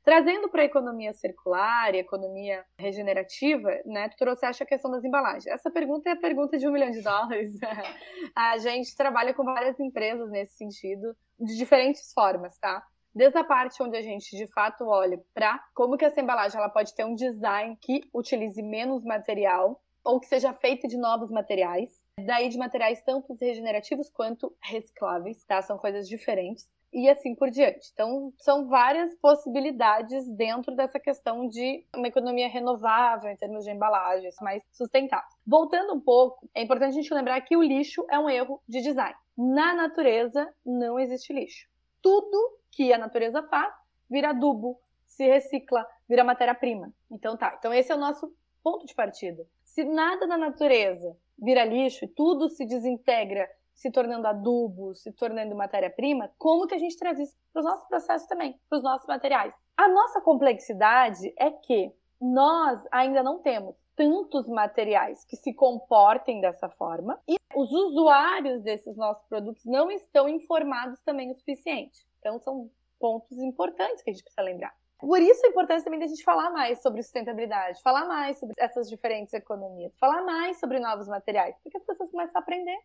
[0.05, 5.49] Trazendo para a economia circular e economia regenerativa, né, tu trouxeste a questão das embalagens.
[5.49, 7.59] Essa pergunta é a pergunta de um milhão de dólares.
[8.35, 12.87] a gente trabalha com várias empresas nesse sentido, de diferentes formas, tá?
[13.13, 16.71] Desde a parte onde a gente de fato olha para como que essa embalagem ela
[16.71, 21.91] pode ter um design que utilize menos material ou que seja feito de novos materiais,
[22.27, 25.63] daí de materiais tanto regenerativos quanto recicláveis, tá?
[25.63, 26.69] São coisas diferentes.
[26.91, 27.91] e assim por diante.
[27.93, 34.35] Então, são várias possibilidades dentro dessa questão de uma economia renovável em termos de embalagens,
[34.41, 35.29] mais sustentável.
[35.47, 38.81] Voltando um pouco, é importante a gente lembrar que o lixo é um erro de
[38.81, 39.15] design.
[39.37, 41.69] Na natureza não existe lixo.
[42.01, 43.73] Tudo que a natureza faz
[44.09, 46.93] vira adubo, se recicla, vira matéria-prima.
[47.11, 49.47] Então tá, então esse é o nosso ponto de partida.
[49.63, 53.49] Se nada na natureza vira lixo e tudo se desintegra
[53.79, 57.87] se tornando adubo, se tornando matéria-prima, como que a gente traz isso para os nossos
[57.87, 59.55] processos também, para os nossos materiais?
[59.77, 66.69] A nossa complexidade é que nós ainda não temos tantos materiais que se comportem dessa
[66.69, 72.05] forma e os usuários desses nossos produtos não estão informados também o suficiente.
[72.19, 74.75] Então, são pontos importantes que a gente precisa lembrar.
[74.99, 78.89] Por isso a importância também da gente falar mais sobre sustentabilidade, falar mais sobre essas
[78.89, 82.79] diferentes economias, falar mais sobre novos materiais, porque as pessoas começam a aprender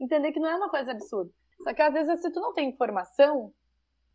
[0.00, 1.30] entender que não é uma coisa absurda.
[1.62, 3.52] Só que às vezes, se tu não tem informação,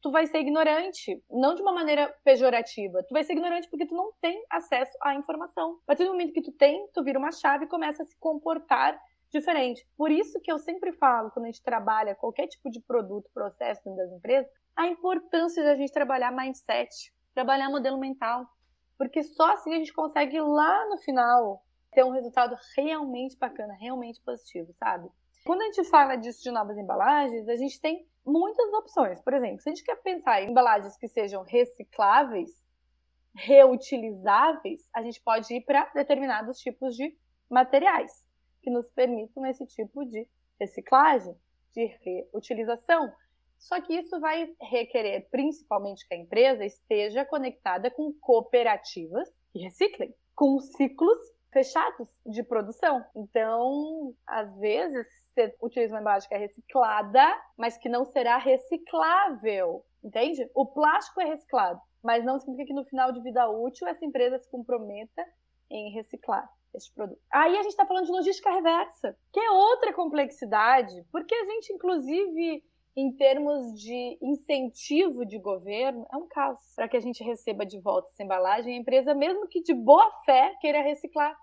[0.02, 3.04] tu vai ser ignorante, não de uma maneira pejorativa.
[3.04, 5.80] Tu vai ser ignorante porque tu não tem acesso à informação.
[5.84, 8.16] A partir do momento que tu tem, tu vira uma chave e começa a se
[8.18, 9.86] comportar diferente.
[9.98, 13.82] Por isso que eu sempre falo, quando a gente trabalha qualquer tipo de produto, processo
[13.84, 18.46] dentro das empresas, a importância da gente trabalhar mindset, trabalhar modelo mental.
[18.98, 24.22] Porque só assim a gente consegue lá no final ter um resultado realmente bacana, realmente
[24.22, 25.10] positivo, sabe?
[25.46, 29.22] Quando a gente fala disso de novas embalagens, a gente tem muitas opções.
[29.22, 32.50] Por exemplo, se a gente quer pensar em embalagens que sejam recicláveis,
[33.36, 37.16] reutilizáveis, a gente pode ir para determinados tipos de
[37.50, 38.26] materiais
[38.62, 40.28] que nos permitam esse tipo de
[40.60, 41.36] reciclagem,
[41.74, 41.86] de
[42.32, 43.12] reutilização.
[43.64, 50.14] Só que isso vai requerer principalmente que a empresa esteja conectada com cooperativas que reciclem,
[50.36, 51.18] com ciclos
[51.52, 53.06] fechados de produção.
[53.16, 59.86] Então, às vezes, você utiliza uma embalagem que é reciclada, mas que não será reciclável.
[60.04, 60.50] Entende?
[60.54, 64.40] O plástico é reciclado, mas não significa que no final de vida útil essa empresa
[64.40, 65.26] se comprometa
[65.70, 67.22] em reciclar este produto.
[67.32, 71.72] Aí a gente está falando de logística reversa, que é outra complexidade, porque a gente,
[71.72, 72.64] inclusive,
[72.96, 77.80] em termos de incentivo de governo, é um caos para que a gente receba de
[77.80, 78.76] volta essa embalagem.
[78.76, 81.36] A empresa, mesmo que de boa fé queira reciclar,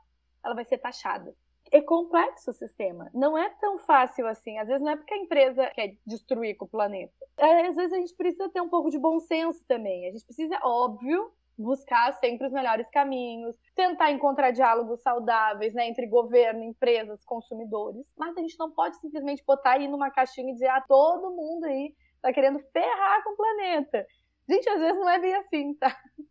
[0.45, 1.35] ela vai ser taxada.
[1.73, 3.11] É complexo o sistema.
[3.15, 4.59] Não é tão fácil assim.
[4.59, 7.13] Às vezes não é porque a empresa quer destruir com o planeta.
[7.39, 10.09] Às vezes a gente precisa ter um pouco de bom senso também.
[10.09, 16.07] A gente precisa, óbvio, buscar sempre os melhores caminhos, tentar encontrar diálogos saudáveis né, entre
[16.07, 18.13] governo, empresas, consumidores.
[18.17, 21.65] Mas a gente não pode simplesmente botar aí numa caixinha e dizer, ah, todo mundo
[21.65, 24.07] aí tá querendo ferrar com o planeta.
[24.49, 25.97] Gente, às vezes não é bem assim, tá?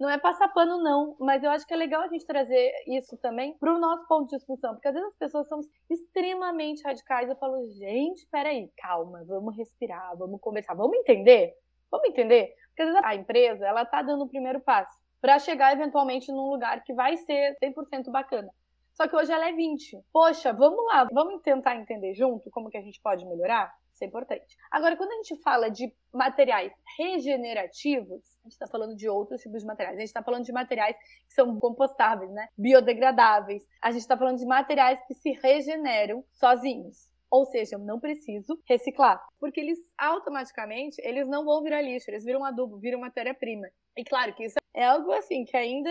[0.00, 3.16] Não é passar pano, não, mas eu acho que é legal a gente trazer isso
[3.18, 7.28] também para o nosso ponto de discussão, porque às vezes as pessoas são extremamente radicais.
[7.28, 11.54] Eu falo, gente, peraí, calma, vamos respirar, vamos conversar, vamos entender?
[11.90, 12.54] Vamos entender?
[12.68, 16.50] Porque às vezes a empresa, ela tá dando o primeiro passo para chegar eventualmente num
[16.50, 18.50] lugar que vai ser 100% bacana.
[18.92, 19.98] Só que hoje ela é 20.
[20.12, 23.70] Poxa, vamos lá, vamos tentar entender junto como que a gente pode melhorar?
[23.92, 24.56] Isso é importante.
[24.70, 29.60] Agora, quando a gente fala de materiais regenerativos, a gente está falando de outros tipos
[29.60, 29.96] de materiais.
[29.96, 32.48] A gente está falando de materiais que são compostáveis, né?
[32.58, 33.66] Biodegradáveis.
[33.80, 37.08] A gente está falando de materiais que se regeneram sozinhos.
[37.36, 42.24] Ou seja, eu não preciso reciclar, porque eles automaticamente eles não vão virar lixo, eles
[42.24, 43.68] viram adubo, viram matéria-prima.
[43.94, 45.90] E claro que isso é algo assim que ainda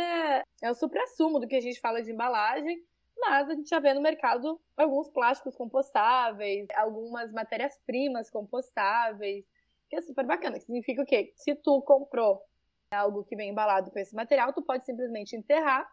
[0.63, 2.83] é o supra-sumo do que a gente fala de embalagem,
[3.15, 9.45] mas a gente já vê no mercado alguns plásticos compostáveis, algumas matérias-primas compostáveis,
[9.87, 10.57] que é super bacana.
[10.57, 11.31] Que significa o quê?
[11.35, 12.41] Se tu comprou
[12.89, 15.87] algo que vem embalado com esse material, tu pode simplesmente enterrar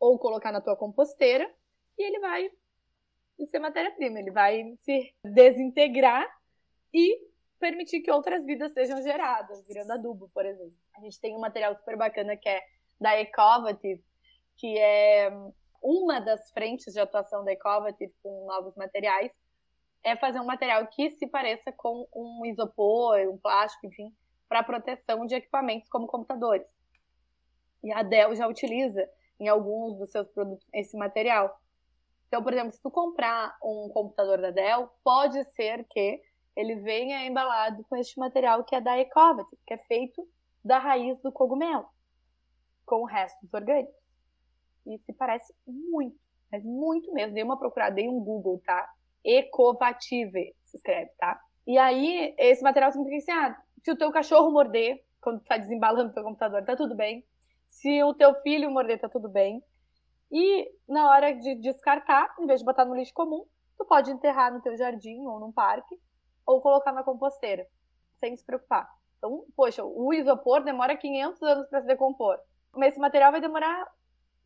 [0.00, 1.46] ou colocar na tua composteira
[1.98, 2.50] e ele vai
[3.44, 6.26] ser matéria-prima, ele vai se desintegrar
[6.92, 7.18] e
[7.58, 10.76] permitir que outras vidas sejam geradas, virando adubo, por exemplo.
[10.96, 12.62] A gente tem um material super bacana que é
[13.00, 14.02] da Ecovative,
[14.56, 15.30] que é
[15.82, 19.32] uma das frentes de atuação da Ecovative com novos materiais
[20.06, 24.14] é fazer um material que se pareça com um isopor, um plástico, enfim,
[24.48, 26.66] para proteção de equipamentos como computadores.
[27.82, 29.04] E a Dell já utiliza
[29.40, 31.60] em alguns dos seus produtos esse material.
[32.28, 36.20] Então, por exemplo, se tu comprar um computador da Dell, pode ser que
[36.56, 40.26] ele venha embalado com este material que é da Ecovative, que é feito
[40.64, 41.86] da raiz do cogumelo,
[42.84, 43.94] com restos orgânicos.
[44.86, 46.16] E se parece muito,
[46.50, 47.34] mas muito mesmo.
[47.34, 48.88] Dei uma procurada, dei um Google, tá?
[49.24, 51.40] Ecovative, se escreve, tá?
[51.66, 55.56] E aí, esse material significa assim, ah, se o teu cachorro morder, quando tu tá
[55.56, 57.24] desembalando teu computador, tá tudo bem.
[57.66, 59.62] Se o teu filho morder, tá tudo bem.
[60.30, 63.46] E na hora de descartar, em vez de botar no lixo comum,
[63.76, 65.98] tu pode enterrar no teu jardim ou num parque,
[66.46, 67.66] ou colocar na composteira.
[68.18, 68.88] sem se preocupar.
[69.18, 72.38] Então, poxa, o isopor demora 500 anos para se decompor.
[72.72, 73.86] Mas esse material vai demorar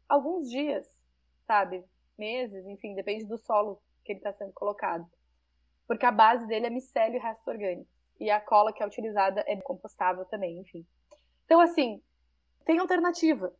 [0.08, 0.86] alguns dias,
[1.46, 1.84] sabe?
[2.18, 5.06] Meses, enfim, depende do solo que ele está sendo colocado.
[5.86, 7.88] Porque a base dele é micélio e resto orgânico.
[8.18, 10.84] E a cola que é utilizada é compostável também, enfim.
[11.44, 12.02] Então, assim,
[12.64, 13.52] tem alternativa.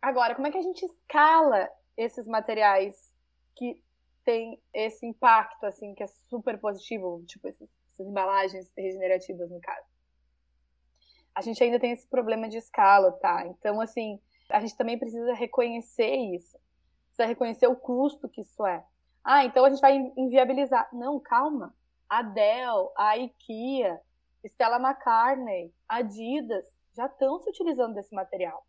[0.00, 3.12] Agora, como é que a gente escala esses materiais
[3.54, 3.80] que
[4.24, 9.86] têm esse impacto, assim, que é super positivo, tipo esses, essas embalagens regenerativas, no caso?
[11.34, 13.46] A gente ainda tem esse problema de escala, tá?
[13.46, 14.20] Então, assim,
[14.50, 16.58] a gente também precisa reconhecer isso.
[17.08, 18.84] Precisa reconhecer o custo que isso é.
[19.24, 20.88] Ah, então a gente vai inviabilizar.
[20.92, 21.74] Não, calma.
[22.08, 24.00] A Dell, a IKEA,
[24.44, 26.64] Stella McCartney, Adidas
[26.96, 28.64] já estão se utilizando desse material.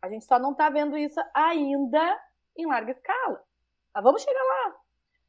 [0.00, 2.20] A gente só não está vendo isso ainda
[2.56, 3.42] em larga escala.
[3.94, 4.76] Mas vamos chegar lá.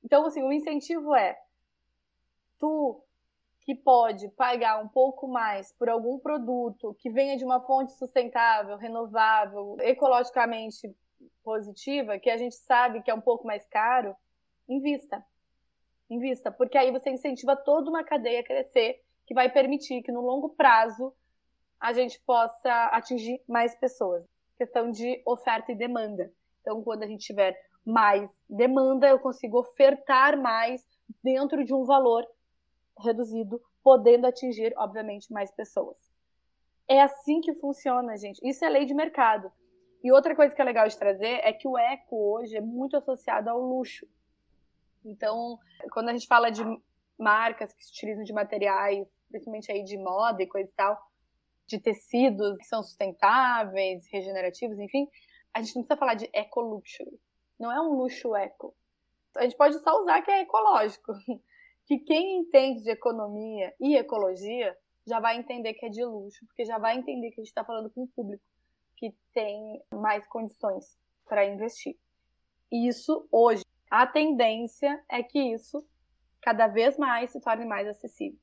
[0.03, 1.37] Então, assim, o incentivo é
[2.59, 3.03] tu
[3.61, 8.77] que pode pagar um pouco mais por algum produto que venha de uma fonte sustentável,
[8.77, 10.95] renovável, ecologicamente
[11.43, 14.15] positiva, que a gente sabe que é um pouco mais caro,
[14.69, 15.21] invista.
[16.09, 20.21] Invista, porque aí você incentiva toda uma cadeia a crescer, que vai permitir que no
[20.21, 21.13] longo prazo
[21.77, 24.25] a gente possa atingir mais pessoas.
[24.57, 26.31] Questão de oferta e demanda.
[26.61, 30.85] Então, quando a gente tiver mais demanda, eu consigo ofertar mais
[31.23, 32.27] dentro de um valor
[32.99, 35.97] reduzido, podendo atingir, obviamente, mais pessoas.
[36.87, 38.39] É assim que funciona, gente.
[38.47, 39.51] Isso é lei de mercado.
[40.03, 42.97] E outra coisa que é legal de trazer é que o eco hoje é muito
[42.97, 44.07] associado ao luxo.
[45.03, 45.57] Então,
[45.91, 46.63] quando a gente fala de
[47.17, 50.97] marcas que se utilizam de materiais, principalmente aí de moda e coisa e tal,
[51.67, 55.07] de tecidos que são sustentáveis, regenerativos, enfim,
[55.53, 57.19] a gente não precisa falar de eco-luxury.
[57.59, 58.75] Não é um luxo eco.
[59.35, 61.13] A gente pode só usar que é ecológico.
[61.85, 66.65] Que quem entende de economia e ecologia já vai entender que é de luxo, porque
[66.65, 68.43] já vai entender que a gente está falando com um público
[68.97, 71.97] que tem mais condições para investir.
[72.69, 75.87] Isso hoje a tendência é que isso
[76.41, 78.37] cada vez mais se torne mais acessível.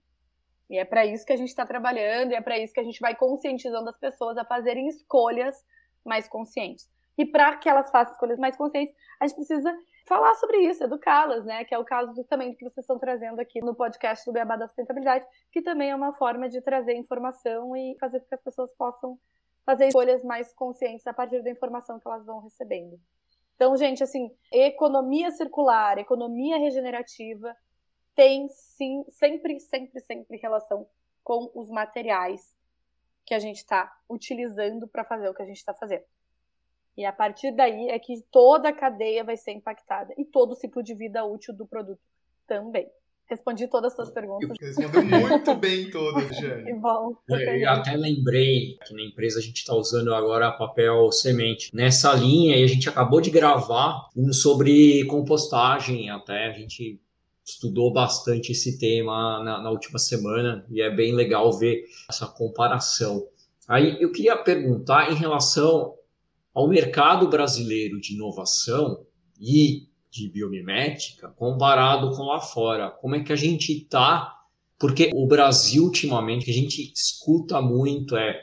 [0.75, 2.85] E é para isso que a gente está trabalhando, e é para isso que a
[2.85, 5.65] gente vai conscientizando as pessoas a fazerem escolhas
[6.05, 6.91] mais conscientes.
[7.17, 9.73] E para que elas façam escolhas mais conscientes, a gente precisa
[10.05, 11.65] falar sobre isso, educá-las, né?
[11.65, 14.57] Que é o caso também do que vocês estão trazendo aqui no podcast do Beabá
[14.57, 18.43] da Sustentabilidade, que também é uma forma de trazer informação e fazer com que as
[18.43, 19.17] pessoas possam
[19.65, 22.99] fazer escolhas mais conscientes a partir da informação que elas vão recebendo.
[23.55, 27.57] Então, gente, assim, economia circular, economia regenerativa
[28.15, 30.87] tem sim, sempre, sempre, sempre relação
[31.23, 32.55] com os materiais
[33.25, 36.05] que a gente está utilizando para fazer o que a gente está fazendo.
[36.97, 40.55] E a partir daí é que toda a cadeia vai ser impactada e todo o
[40.55, 42.01] ciclo de vida útil do produto
[42.47, 42.89] também.
[43.27, 44.57] Respondi todas as suas perguntas.
[44.61, 46.65] Respondeu muito bem todas, Jane.
[46.65, 47.17] Que bom.
[47.27, 51.75] Eu até lembrei que na empresa a gente está usando agora papel semente.
[51.75, 56.49] Nessa linha, e a gente acabou de gravar um sobre compostagem até.
[56.49, 57.01] A gente
[57.45, 63.27] estudou bastante esse tema na, na última semana e é bem legal ver essa comparação.
[63.69, 65.95] Aí eu queria perguntar em relação
[66.55, 69.05] ao mercado brasileiro de inovação
[69.39, 72.91] e de biomimética comparado com lá fora.
[72.91, 74.33] Como é que a gente está?
[74.79, 78.41] Porque o Brasil, ultimamente, a gente escuta muito é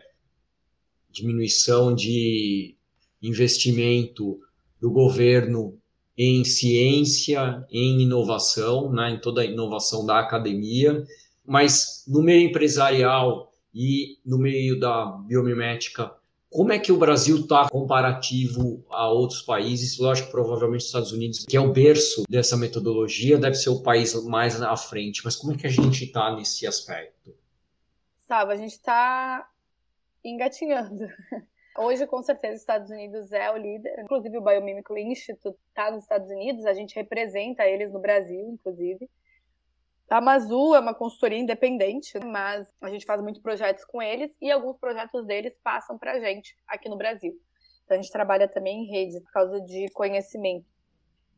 [1.10, 2.76] diminuição de
[3.22, 4.39] investimento
[4.80, 5.78] do governo
[6.24, 11.03] em ciência, em inovação, né, em toda a inovação da academia,
[11.45, 16.11] mas no meio empresarial e no meio da biomimética
[16.51, 19.97] como é que o Brasil está comparativo a outros países?
[19.97, 24.13] Lógico, provavelmente os Estados Unidos, que é o berço dessa metodologia, deve ser o país
[24.26, 25.22] mais à frente.
[25.24, 27.34] Mas como é que a gente está nesse aspecto?
[28.28, 29.49] Sabe, a gente está
[30.26, 31.07] engatinhando.
[31.78, 33.99] Hoje, com certeza, os Estados Unidos é o líder.
[33.99, 36.65] Inclusive, o Biomimicry Institute está nos Estados Unidos.
[36.65, 39.09] A gente representa eles no Brasil, inclusive.
[40.09, 44.51] A Mazu é uma consultoria independente, mas a gente faz muitos projetos com eles e
[44.51, 47.34] alguns projetos deles passam para a gente aqui no Brasil.
[47.86, 50.65] Então a gente trabalha também em rede por causa de conhecimento.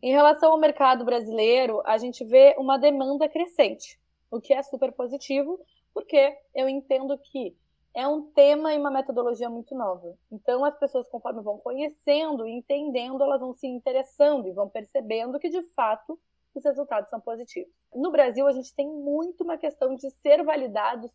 [0.01, 3.99] Em relação ao mercado brasileiro, a gente vê uma demanda crescente,
[4.31, 5.63] o que é super positivo,
[5.93, 7.55] porque eu entendo que
[7.95, 10.17] é um tema e uma metodologia muito nova.
[10.31, 15.39] Então, as pessoas, conforme vão conhecendo e entendendo, elas vão se interessando e vão percebendo
[15.39, 16.19] que, de fato,
[16.55, 17.71] os resultados são positivos.
[17.93, 21.11] No Brasil, a gente tem muito uma questão de ser validados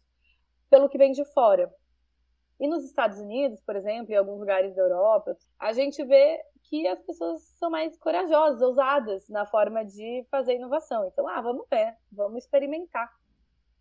[0.71, 1.73] pelo que vem de fora.
[2.61, 6.87] E nos Estados Unidos, por exemplo, em alguns lugares da Europa, a gente vê que
[6.87, 11.07] as pessoas são mais corajosas, ousadas na forma de fazer inovação.
[11.07, 13.11] Então, ah, vamos ver, vamos experimentar.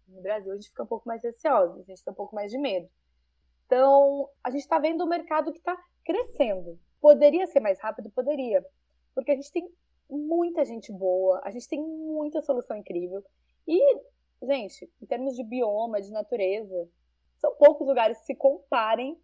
[0.07, 2.51] No Brasil, a gente fica um pouco mais receoso, a gente tem um pouco mais
[2.51, 2.89] de medo.
[3.65, 6.79] Então, a gente está vendo um mercado que está crescendo.
[7.01, 8.09] Poderia ser mais rápido?
[8.09, 8.65] Poderia.
[9.13, 9.69] Porque a gente tem
[10.09, 13.23] muita gente boa, a gente tem muita solução incrível.
[13.67, 13.79] E,
[14.43, 16.89] gente, em termos de bioma, de natureza,
[17.37, 19.19] são poucos lugares que se comparem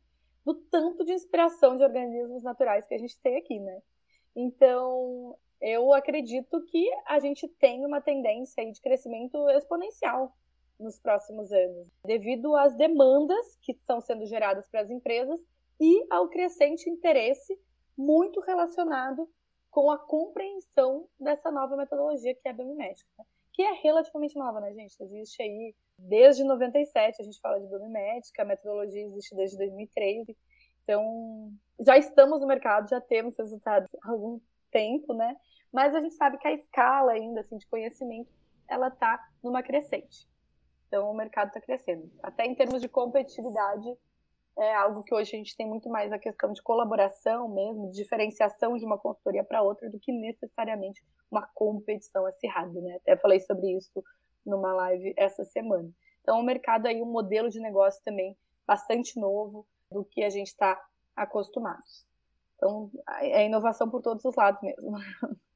[0.45, 3.81] do tanto de inspiração de organismos naturais que a gente tem aqui, né?
[4.35, 10.35] Então, eu acredito que a gente tem uma tendência de crescimento exponencial
[10.83, 15.39] nos próximos anos, devido às demandas que estão sendo geradas para as empresas
[15.79, 17.59] e ao crescente interesse
[17.97, 19.29] muito relacionado
[19.71, 23.25] com a compreensão dessa nova metodologia que é a biomimética, né?
[23.53, 24.95] que é relativamente nova, né, gente?
[25.01, 30.35] Existe aí desde 97, a gente fala de biomimética, a metodologia existe desde 2013,
[30.83, 34.39] então já estamos no mercado, já temos resultados há algum
[34.71, 35.35] tempo, né?
[35.71, 38.31] Mas a gente sabe que a escala ainda assim de conhecimento
[38.67, 40.27] ela está numa crescente.
[40.93, 42.07] Então o mercado está crescendo.
[42.21, 43.97] Até em termos de competitividade,
[44.59, 47.97] é algo que hoje a gente tem muito mais a questão de colaboração mesmo, de
[47.97, 52.97] diferenciação de uma consultoria para outra, do que necessariamente uma competição acirrada, né?
[52.97, 54.03] Até falei sobre isso
[54.45, 55.89] numa live essa semana.
[56.21, 58.37] Então, o mercado aí, um modelo de negócio também
[58.67, 60.79] bastante novo do que a gente está
[61.15, 61.81] acostumado.
[62.57, 64.91] Então, é inovação por todos os lados mesmo.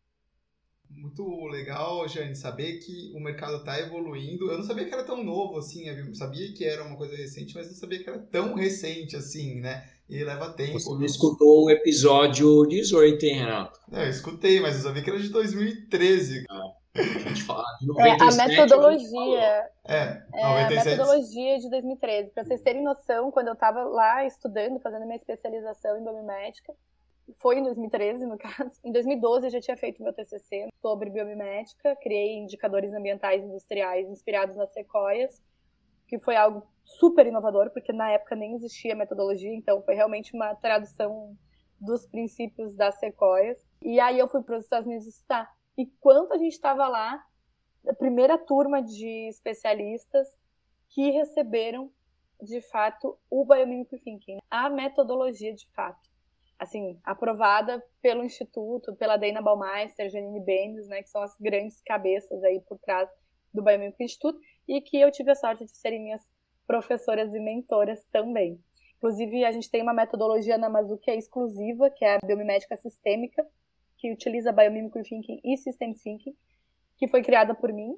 [0.90, 4.50] Muito legal, Jane, saber que o mercado está evoluindo.
[4.50, 7.56] Eu não sabia que era tão novo assim, eu sabia que era uma coisa recente,
[7.56, 9.88] mas não sabia que era tão recente assim, né?
[10.10, 10.80] E leva tempo.
[10.80, 13.80] Você não escutou o episódio 18, hein, Renato?
[13.92, 16.46] É, eu escutei, mas eu sabia que era de 2013.
[16.50, 16.62] Ah,
[16.96, 19.70] a gente fala de 97, é, a metodologia.
[19.86, 20.34] É, 97.
[20.34, 22.30] é, a metodologia de 2013.
[22.32, 26.74] Para vocês terem noção, quando eu estava lá estudando, fazendo minha especialização em biomimética,
[27.36, 28.80] foi em 2013, no caso.
[28.84, 34.56] Em 2012 eu já tinha feito meu TCC sobre biomimética, criei indicadores ambientais industriais inspirados
[34.56, 35.42] nas sequoias,
[36.08, 40.56] que foi algo super inovador, porque na época nem existia metodologia, então foi realmente uma
[40.56, 41.36] tradução
[41.80, 43.58] dos princípios das sequoias.
[43.82, 45.52] E aí eu fui para os Estados Unidos estudar.
[45.78, 47.24] E quando a gente estava lá,
[47.88, 50.28] a primeira turma de especialistas
[50.90, 51.92] que receberam,
[52.42, 56.10] de fato, o Biomimicry Thinking, a metodologia de fato
[56.60, 62.44] assim, aprovada pelo Instituto, pela Dana Baumeister, Janine Bendes, né, que são as grandes cabeças
[62.44, 63.10] aí por trás
[63.54, 66.22] do Biomedical Instituto, e que eu tive a sorte de serem minhas
[66.66, 68.60] professoras e mentoras também.
[68.98, 72.76] Inclusive, a gente tem uma metodologia na Mazu que é exclusiva, que é a biomimética
[72.76, 73.46] sistêmica,
[73.98, 76.36] que utiliza Biomimicry Thinking e System Thinking,
[76.98, 77.96] que foi criada por mim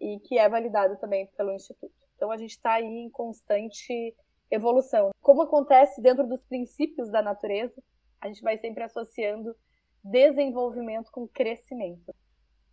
[0.00, 1.94] e que é validada também pelo Instituto.
[2.16, 4.14] Então, a gente está aí em constante
[4.50, 5.13] evolução.
[5.24, 7.82] Como acontece dentro dos princípios da natureza,
[8.20, 9.56] a gente vai sempre associando
[10.04, 12.14] desenvolvimento com crescimento.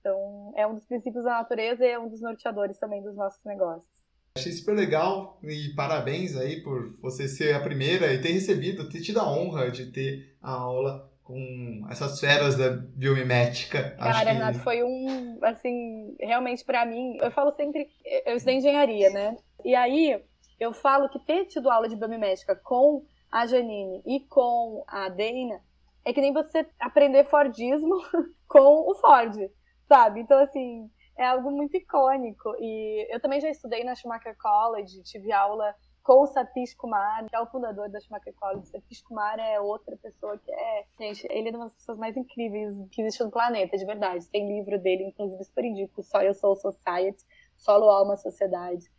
[0.02, 3.42] Então, é um dos princípios da natureza e é um dos norteadores também dos nossos
[3.46, 3.90] negócios.
[4.38, 9.00] Achei super legal e parabéns aí por você ser a primeira e ter recebido, ter
[9.00, 13.92] tido a honra de ter a aula com essas feras da biomimética.
[13.92, 14.32] Cara, que...
[14.34, 17.88] Renato, foi um, assim, realmente para mim, eu falo sempre,
[18.26, 19.38] eu estudei engenharia, né?
[19.64, 20.22] E aí,
[20.62, 25.60] eu falo que ter tido aula de biomimética com a Janine e com a Dana
[26.06, 27.96] é que nem você aprender Fordismo
[28.48, 29.50] com o Ford,
[29.88, 30.20] sabe?
[30.20, 30.88] Então, assim,
[31.18, 32.56] é algo muito icônico.
[32.60, 37.36] E eu também já estudei na Schumacher College, tive aula com o Satish Kumar, que
[37.36, 38.68] é o fundador da Schumacher College.
[38.68, 42.72] Satish Kumar é outra pessoa que é, gente, ele é uma das pessoas mais incríveis
[42.92, 44.30] que existe no planeta, de verdade.
[44.30, 47.26] Tem livro dele, inclusive, super indico, Só Eu Sou Society,
[47.58, 48.92] Solo Alma Sociedade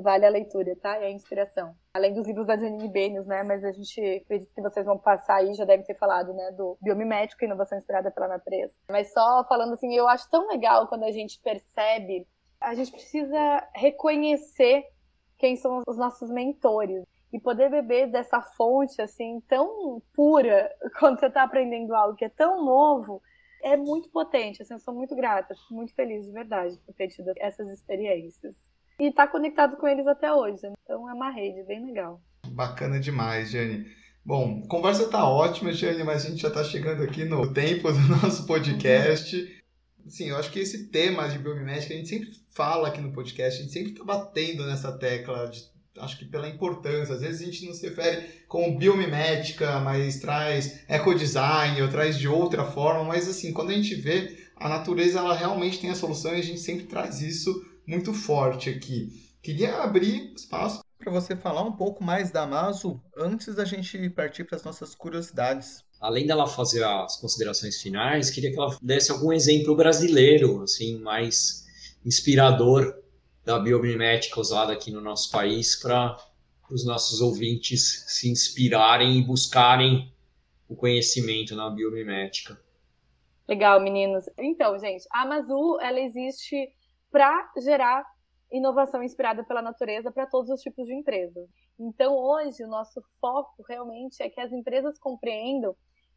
[0.00, 0.96] vale a leitura, tá?
[0.96, 1.74] É a inspiração.
[1.92, 3.42] Além dos livros da Janine Benes, né?
[3.42, 6.50] Mas a gente acredita que vocês vão passar aí, já devem ter falado, né?
[6.52, 8.74] Do biomimético, inovação inspirada pela natureza.
[8.90, 12.26] Mas só falando assim, eu acho tão legal quando a gente percebe,
[12.60, 14.84] a gente precisa reconhecer
[15.36, 21.26] quem são os nossos mentores e poder beber dessa fonte assim tão pura quando você
[21.26, 23.22] está aprendendo algo que é tão novo
[23.62, 24.62] é muito potente.
[24.62, 28.56] Assim, eu sou muito grata, muito feliz de verdade por ter tido essas experiências
[28.98, 30.60] e tá conectado com eles até hoje.
[30.82, 32.20] Então é uma rede bem legal.
[32.48, 33.86] Bacana demais, Jane.
[34.24, 37.90] Bom, a conversa tá ótima, Jane, mas a gente já tá chegando aqui no tempo
[37.92, 39.56] do nosso podcast.
[40.06, 43.58] Sim, eu acho que esse tema de biomimética a gente sempre fala aqui no podcast,
[43.58, 45.62] a gente sempre tá batendo nessa tecla de
[46.00, 47.14] acho que pela importância.
[47.14, 52.28] Às vezes a gente não se refere como biomimética, mas traz ecodesign ou traz de
[52.28, 56.34] outra forma, mas assim, quando a gente vê a natureza, ela realmente tem a solução
[56.34, 59.10] e a gente sempre traz isso muito forte aqui.
[59.42, 64.44] Queria abrir espaço para você falar um pouco mais da Maso antes da gente partir
[64.44, 65.82] para as nossas curiosidades.
[65.98, 71.66] Além dela fazer as considerações finais, queria que ela desse algum exemplo brasileiro, assim, mais
[72.04, 72.94] inspirador
[73.42, 76.14] da biomimética usada aqui no nosso país para
[76.70, 80.12] os nossos ouvintes se inspirarem e buscarem
[80.68, 82.60] o conhecimento na biomimética.
[83.48, 84.24] Legal, meninos.
[84.36, 86.70] Então, gente, a Amazul ela existe
[87.10, 88.04] para gerar
[88.50, 91.48] inovação inspirada pela natureza para todos os tipos de empresas.
[91.78, 95.76] Então, hoje, o nosso foco realmente é que as empresas compreendam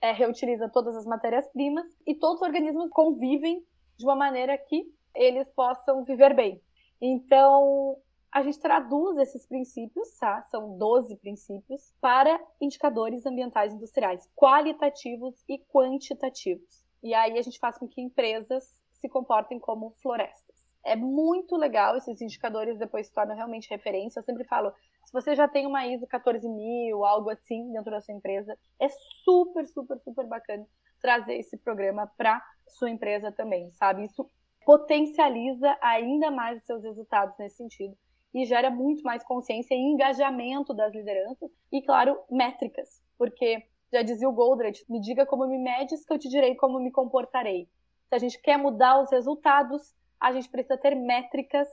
[0.00, 3.64] é, reutiliza todas as matérias-primas e todos os organismos convivem
[3.96, 4.84] de uma maneira que
[5.14, 6.60] eles possam viver bem.
[7.00, 7.96] Então,
[8.32, 10.42] a gente traduz esses princípios, tá?
[10.50, 16.84] são 12 princípios, para indicadores ambientais industriais, qualitativos e quantitativos.
[17.02, 20.56] E aí a gente faz com que empresas se comportem como florestas.
[20.84, 24.20] É muito legal, esses indicadores depois se tornam realmente referência.
[24.20, 24.72] Eu sempre falo,
[25.04, 28.88] se você já tem uma ISO 14000, algo assim dentro da sua empresa, é
[29.24, 30.66] super, super, super bacana
[31.00, 34.04] trazer esse programa para sua empresa também, sabe?
[34.04, 34.28] Isso
[34.64, 37.96] potencializa ainda mais os seus resultados nesse sentido
[38.38, 44.28] e gera muito mais consciência e engajamento das lideranças e, claro, métricas, porque já dizia
[44.28, 47.68] o Goldratt, me diga como me medes que eu te direi como me comportarei.
[48.08, 51.68] Se a gente quer mudar os resultados, a gente precisa ter métricas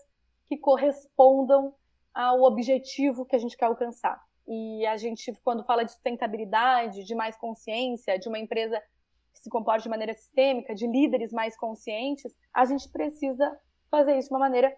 [0.47, 1.73] que correspondam
[2.13, 4.21] ao objetivo que a gente quer alcançar.
[4.47, 8.81] E a gente, quando fala de sustentabilidade, de mais consciência, de uma empresa
[9.33, 13.59] que se comporte de maneira sistêmica, de líderes mais conscientes, a gente precisa
[13.89, 14.75] fazer isso de uma maneira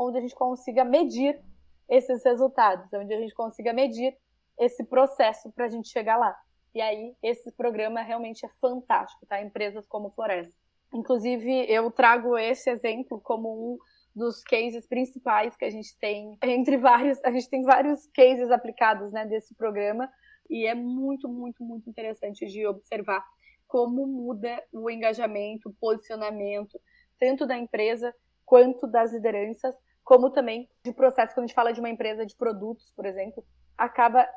[0.00, 1.38] onde a gente consiga medir
[1.88, 4.16] esses resultados, onde a gente consiga medir
[4.58, 6.34] esse processo para a gente chegar lá.
[6.74, 9.42] E aí, esse programa realmente é fantástico, tá?
[9.42, 10.54] Empresas como Floresta.
[10.94, 13.78] Inclusive, eu trago esse exemplo como um
[14.14, 19.12] dos cases principais que a gente tem, entre vários, a gente tem vários cases aplicados,
[19.12, 20.10] né, desse programa,
[20.48, 23.24] e é muito, muito, muito interessante de observar
[23.68, 26.80] como muda o engajamento, o posicionamento,
[27.20, 28.12] tanto da empresa
[28.44, 32.36] quanto das lideranças, como também de processo, quando a gente fala de uma empresa de
[32.36, 33.44] produtos, por exemplo,
[33.76, 34.28] acaba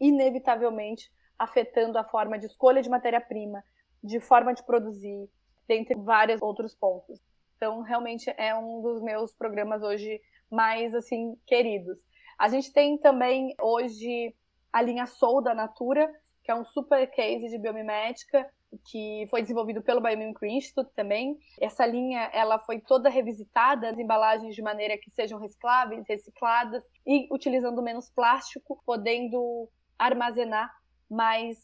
[0.00, 3.62] inevitavelmente afetando a forma de escolha de matéria-prima,
[4.02, 5.28] de forma de produzir,
[5.66, 7.20] dentre vários outros pontos.
[7.56, 11.98] Então, realmente é um dos meus programas hoje mais assim queridos.
[12.38, 14.34] A gente tem também hoje
[14.72, 16.08] a linha Soul da Natura,
[16.42, 18.48] que é um super case de biomimética,
[18.90, 21.38] que foi desenvolvido pelo Biomimicry Institute também.
[21.60, 27.26] Essa linha ela foi toda revisitada, as embalagens de maneira que sejam recicláveis, recicladas e
[27.32, 30.70] utilizando menos plástico, podendo armazenar
[31.10, 31.58] mais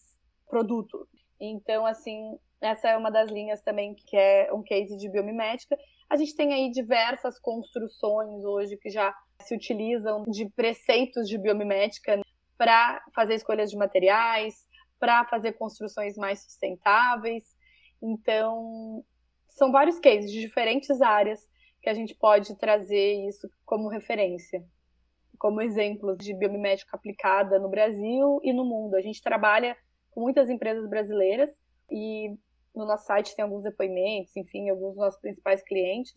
[0.49, 1.07] produto.
[1.41, 5.77] Então, assim, essa é uma das linhas também que é um case de biomimética.
[6.09, 12.21] A gente tem aí diversas construções hoje que já se utilizam de preceitos de biomimética
[12.57, 14.67] para fazer escolhas de materiais,
[15.05, 17.45] para fazer construções mais sustentáveis.
[18.01, 19.05] Então,
[19.51, 21.47] são vários cases de diferentes áreas
[21.83, 24.65] que a gente pode trazer isso como referência,
[25.39, 28.95] como exemplos de biomimética aplicada no Brasil e no mundo.
[28.95, 29.77] A gente trabalha
[30.11, 31.51] com muitas empresas brasileiras
[31.91, 32.31] e
[32.75, 36.15] no nosso site tem alguns depoimentos, enfim, alguns dos nossos principais clientes.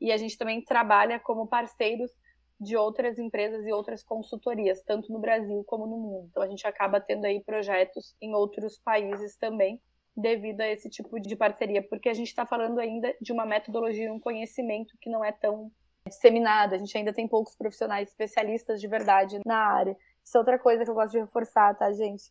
[0.00, 2.12] E a gente também trabalha como parceiros
[2.60, 6.28] de outras empresas e outras consultorias, tanto no Brasil como no mundo.
[6.30, 9.80] Então a gente acaba tendo aí projetos em outros países também,
[10.16, 14.12] devido a esse tipo de parceria, porque a gente está falando ainda de uma metodologia,
[14.12, 15.70] um conhecimento que não é tão
[16.06, 19.96] disseminada, a gente ainda tem poucos profissionais especialistas de verdade na área.
[20.24, 22.24] Isso é outra coisa que eu gosto de reforçar, tá, gente?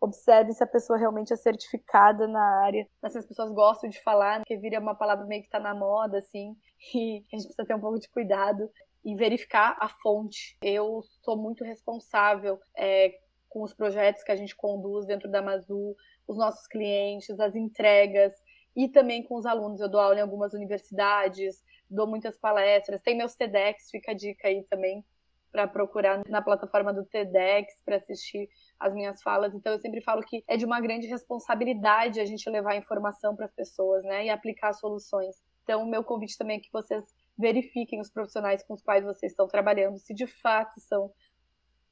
[0.00, 2.86] Observe se a pessoa realmente é certificada na área.
[3.02, 6.18] Assim, as pessoas gostam de falar, porque vira uma palavra meio que tá na moda,
[6.18, 6.56] assim,
[6.94, 8.70] e a gente precisa ter um pouco de cuidado
[9.04, 10.56] e verificar a fonte.
[10.62, 13.18] Eu sou muito responsável é,
[13.48, 15.96] com os projetos que a gente conduz dentro da Mazu,
[16.26, 18.32] os nossos clientes, as entregas
[18.76, 19.80] e também com os alunos.
[19.80, 24.48] Eu dou aula em algumas universidades, dou muitas palestras, tem meus TEDx, fica a dica
[24.48, 25.04] aí também
[25.50, 29.54] para procurar na plataforma do TEDx para assistir as minhas falas.
[29.54, 33.46] Então eu sempre falo que é de uma grande responsabilidade a gente levar informação para
[33.46, 35.36] as pessoas, né, e aplicar soluções.
[35.64, 37.04] Então o meu convite também é que vocês
[37.38, 41.12] verifiquem os profissionais com os quais vocês estão trabalhando, se de fato são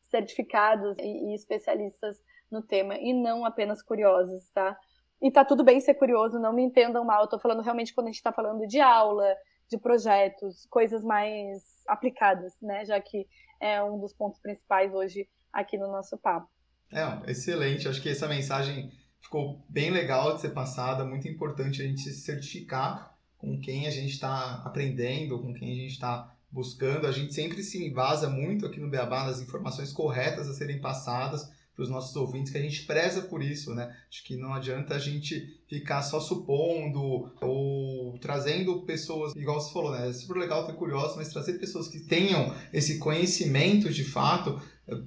[0.03, 2.19] certificados e, especialistas
[2.51, 4.77] no tema e não apenas curiosos, tá?
[5.23, 7.23] E tá tudo bem ser curioso, não me entendam mal.
[7.23, 9.35] Eu tô falando realmente quando a gente tá falando de aula,
[9.69, 12.85] de projetos, coisas mais aplicadas, né?
[12.85, 13.27] Já que
[13.61, 16.49] é um dos pontos principais hoje aqui no nosso papo.
[16.93, 17.89] É, excelente.
[17.89, 18.91] Acho que essa mensagem
[19.21, 21.05] ficou bem legal de ser passada.
[21.05, 23.16] Muito importante a gente se certificar
[23.47, 27.07] com quem a gente está aprendendo, com quem a gente está buscando.
[27.07, 31.49] A gente sempre se embasa muito aqui no Beabá nas informações corretas a serem passadas
[31.73, 33.95] para os nossos ouvintes, que a gente preza por isso, né?
[34.09, 39.93] Acho que não adianta a gente ficar só supondo ou trazendo pessoas, igual você falou,
[39.93, 40.09] né?
[40.09, 44.61] É super legal ter curioso, mas trazer pessoas que tenham esse conhecimento de fato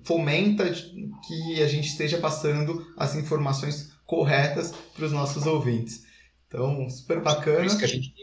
[0.04, 6.06] fomenta que a gente esteja passando as informações corretas para os nossos ouvintes.
[6.48, 7.58] Então, super bacana.
[7.58, 8.14] Por isso que a gente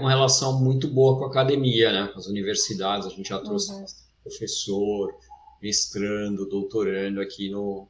[0.00, 2.08] uma relação muito boa com a academia, né?
[2.12, 3.84] Com as universidades, a gente já trouxe uhum.
[4.22, 5.14] professor,
[5.60, 7.88] mestrando, doutorando aqui no,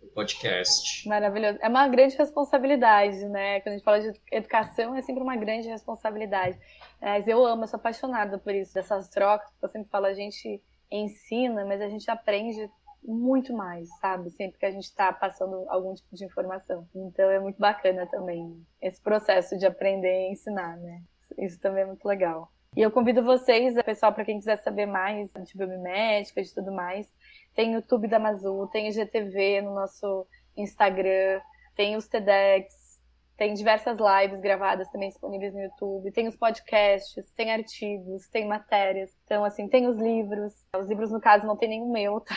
[0.00, 1.08] no podcast.
[1.08, 1.58] Maravilhoso.
[1.60, 3.60] É uma grande responsabilidade, né?
[3.60, 6.58] Quando a gente fala de educação, é sempre uma grande responsabilidade.
[7.00, 9.50] Mas eu amo, eu sou apaixonada por isso, dessas trocas.
[9.62, 12.70] Eu sempre falo, a gente ensina, mas a gente aprende
[13.02, 14.30] muito mais, sabe?
[14.30, 16.86] Sempre que a gente está passando algum tipo de informação.
[16.94, 21.02] Então é muito bacana também esse processo de aprender e ensinar, né?
[21.38, 22.50] Isso também é muito legal.
[22.76, 27.10] E eu convido vocês, pessoal, para quem quiser saber mais de biomimética, de tudo mais,
[27.54, 31.40] tem o YouTube da Mazu, tem o GTV no nosso Instagram,
[31.74, 33.00] tem os TEDx,
[33.36, 39.10] tem diversas lives gravadas também disponíveis no YouTube, tem os podcasts, tem artigos, tem matérias.
[39.24, 40.54] Então, assim, tem os livros.
[40.74, 42.34] Os livros, no caso, não tem nenhum meu, tá?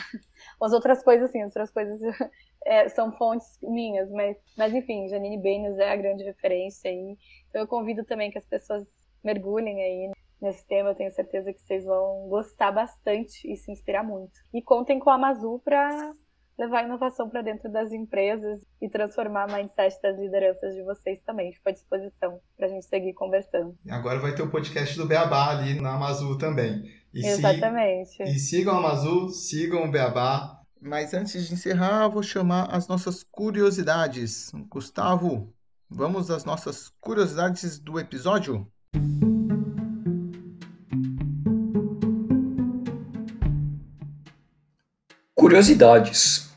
[0.61, 1.99] As outras coisas, assim, as outras coisas
[2.65, 7.17] é, são fontes minhas, mas, mas enfim, Janine Benes é a grande referência aí.
[7.49, 8.83] Então, eu convido também que as pessoas
[9.23, 10.89] mergulhem aí nesse tema.
[10.89, 14.39] Eu tenho certeza que vocês vão gostar bastante e se inspirar muito.
[14.53, 16.13] E contem com a Amazul para
[16.59, 21.53] levar inovação para dentro das empresas e transformar a mindset das lideranças de vocês também.
[21.53, 23.77] Fico à disposição para a gente seguir conversando.
[23.89, 26.83] Agora vai ter o podcast do Beabá ali na Amazul também.
[27.13, 28.17] E Exatamente.
[28.17, 28.23] Se...
[28.23, 30.58] E sigam a Amazul, sigam o Beabá.
[30.81, 34.49] Mas antes de encerrar, vou chamar as nossas curiosidades.
[34.69, 35.53] Gustavo,
[35.89, 38.65] vamos às nossas curiosidades do episódio?
[45.35, 46.49] Curiosidades.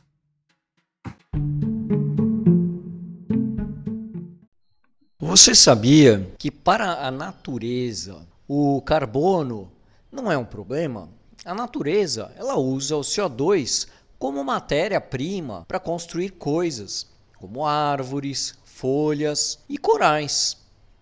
[5.19, 9.73] Você sabia que para a natureza o carbono
[10.13, 11.09] não é um problema?
[11.45, 13.89] A natureza ela usa o CO2
[14.23, 17.09] como matéria-prima para construir coisas,
[17.39, 20.59] como árvores, folhas e corais.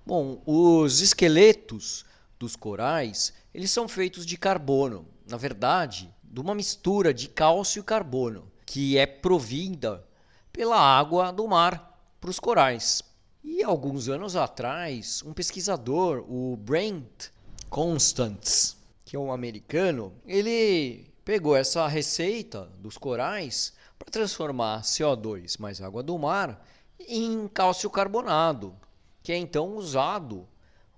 [0.07, 2.07] Bom, os esqueletos
[2.39, 5.07] dos corais eles são feitos de carbono.
[5.29, 10.03] Na verdade, de uma mistura de cálcio e carbono, que é provinda
[10.51, 13.03] pela água do mar para os corais.
[13.45, 17.29] E alguns anos atrás, um pesquisador, o Brent
[17.69, 25.81] Constance, que é um americano, ele pegou essa receita dos corais para transformar CO2 mais
[25.81, 26.61] água do mar
[26.99, 28.75] em cálcio carbonado,
[29.23, 30.45] que é então usado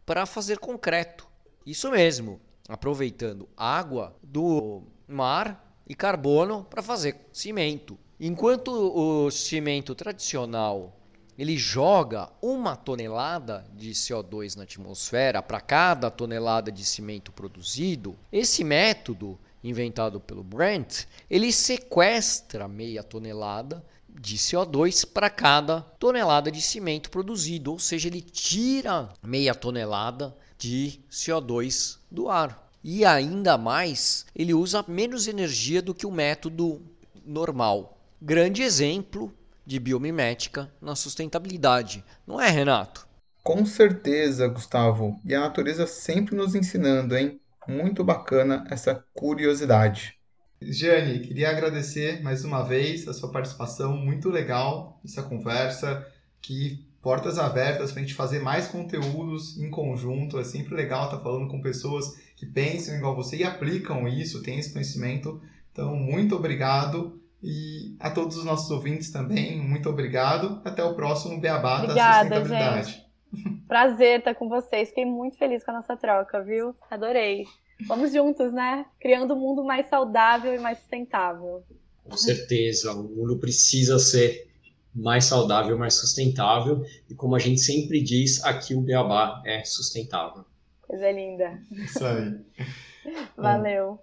[0.06, 1.28] para fazer concreto.
[1.66, 7.98] Isso mesmo, aproveitando água do mar e carbono para fazer cimento.
[8.18, 10.96] Enquanto o cimento tradicional
[11.36, 18.64] ele joga uma tonelada de CO2 na atmosfera para cada tonelada de cimento produzido, esse
[18.64, 27.10] método inventado pelo Brent, ele sequestra meia tonelada de CO2 para cada tonelada de cimento
[27.10, 32.70] produzido, ou seja, ele tira meia tonelada de CO2 do ar.
[32.84, 36.82] E ainda mais, ele usa menos energia do que o método
[37.24, 37.98] normal.
[38.20, 39.32] Grande exemplo
[39.64, 43.06] de biomimética na sustentabilidade, não é, Renato?
[43.42, 45.18] Com certeza, Gustavo.
[45.24, 47.40] E a natureza sempre nos ensinando, hein?
[47.66, 50.14] Muito bacana essa curiosidade.
[50.60, 56.06] Jane, queria agradecer mais uma vez a sua participação, muito legal essa conversa,
[56.40, 61.18] que portas abertas para a gente fazer mais conteúdos em conjunto, é sempre legal estar
[61.18, 65.40] falando com pessoas que pensam igual você e aplicam isso, têm esse conhecimento.
[65.72, 67.20] Então, muito obrigado.
[67.42, 70.60] E a todos os nossos ouvintes também, muito obrigado.
[70.64, 72.92] Até o próximo Beabá Obrigada, da Sustentabilidade.
[72.92, 73.01] Gente.
[73.68, 74.88] Prazer estar com vocês.
[74.88, 76.74] Fiquei muito feliz com a nossa troca, viu?
[76.90, 77.46] Adorei.
[77.86, 78.86] Vamos juntos, né?
[79.00, 81.64] Criando um mundo mais saudável e mais sustentável.
[82.04, 82.92] Com certeza.
[82.92, 84.48] O mundo precisa ser
[84.94, 86.84] mais saudável, mais sustentável.
[87.08, 90.44] E como a gente sempre diz, aqui o Beabá é sustentável.
[90.82, 91.60] Coisa linda.
[91.72, 92.38] Isso aí.
[93.36, 93.98] Valeu.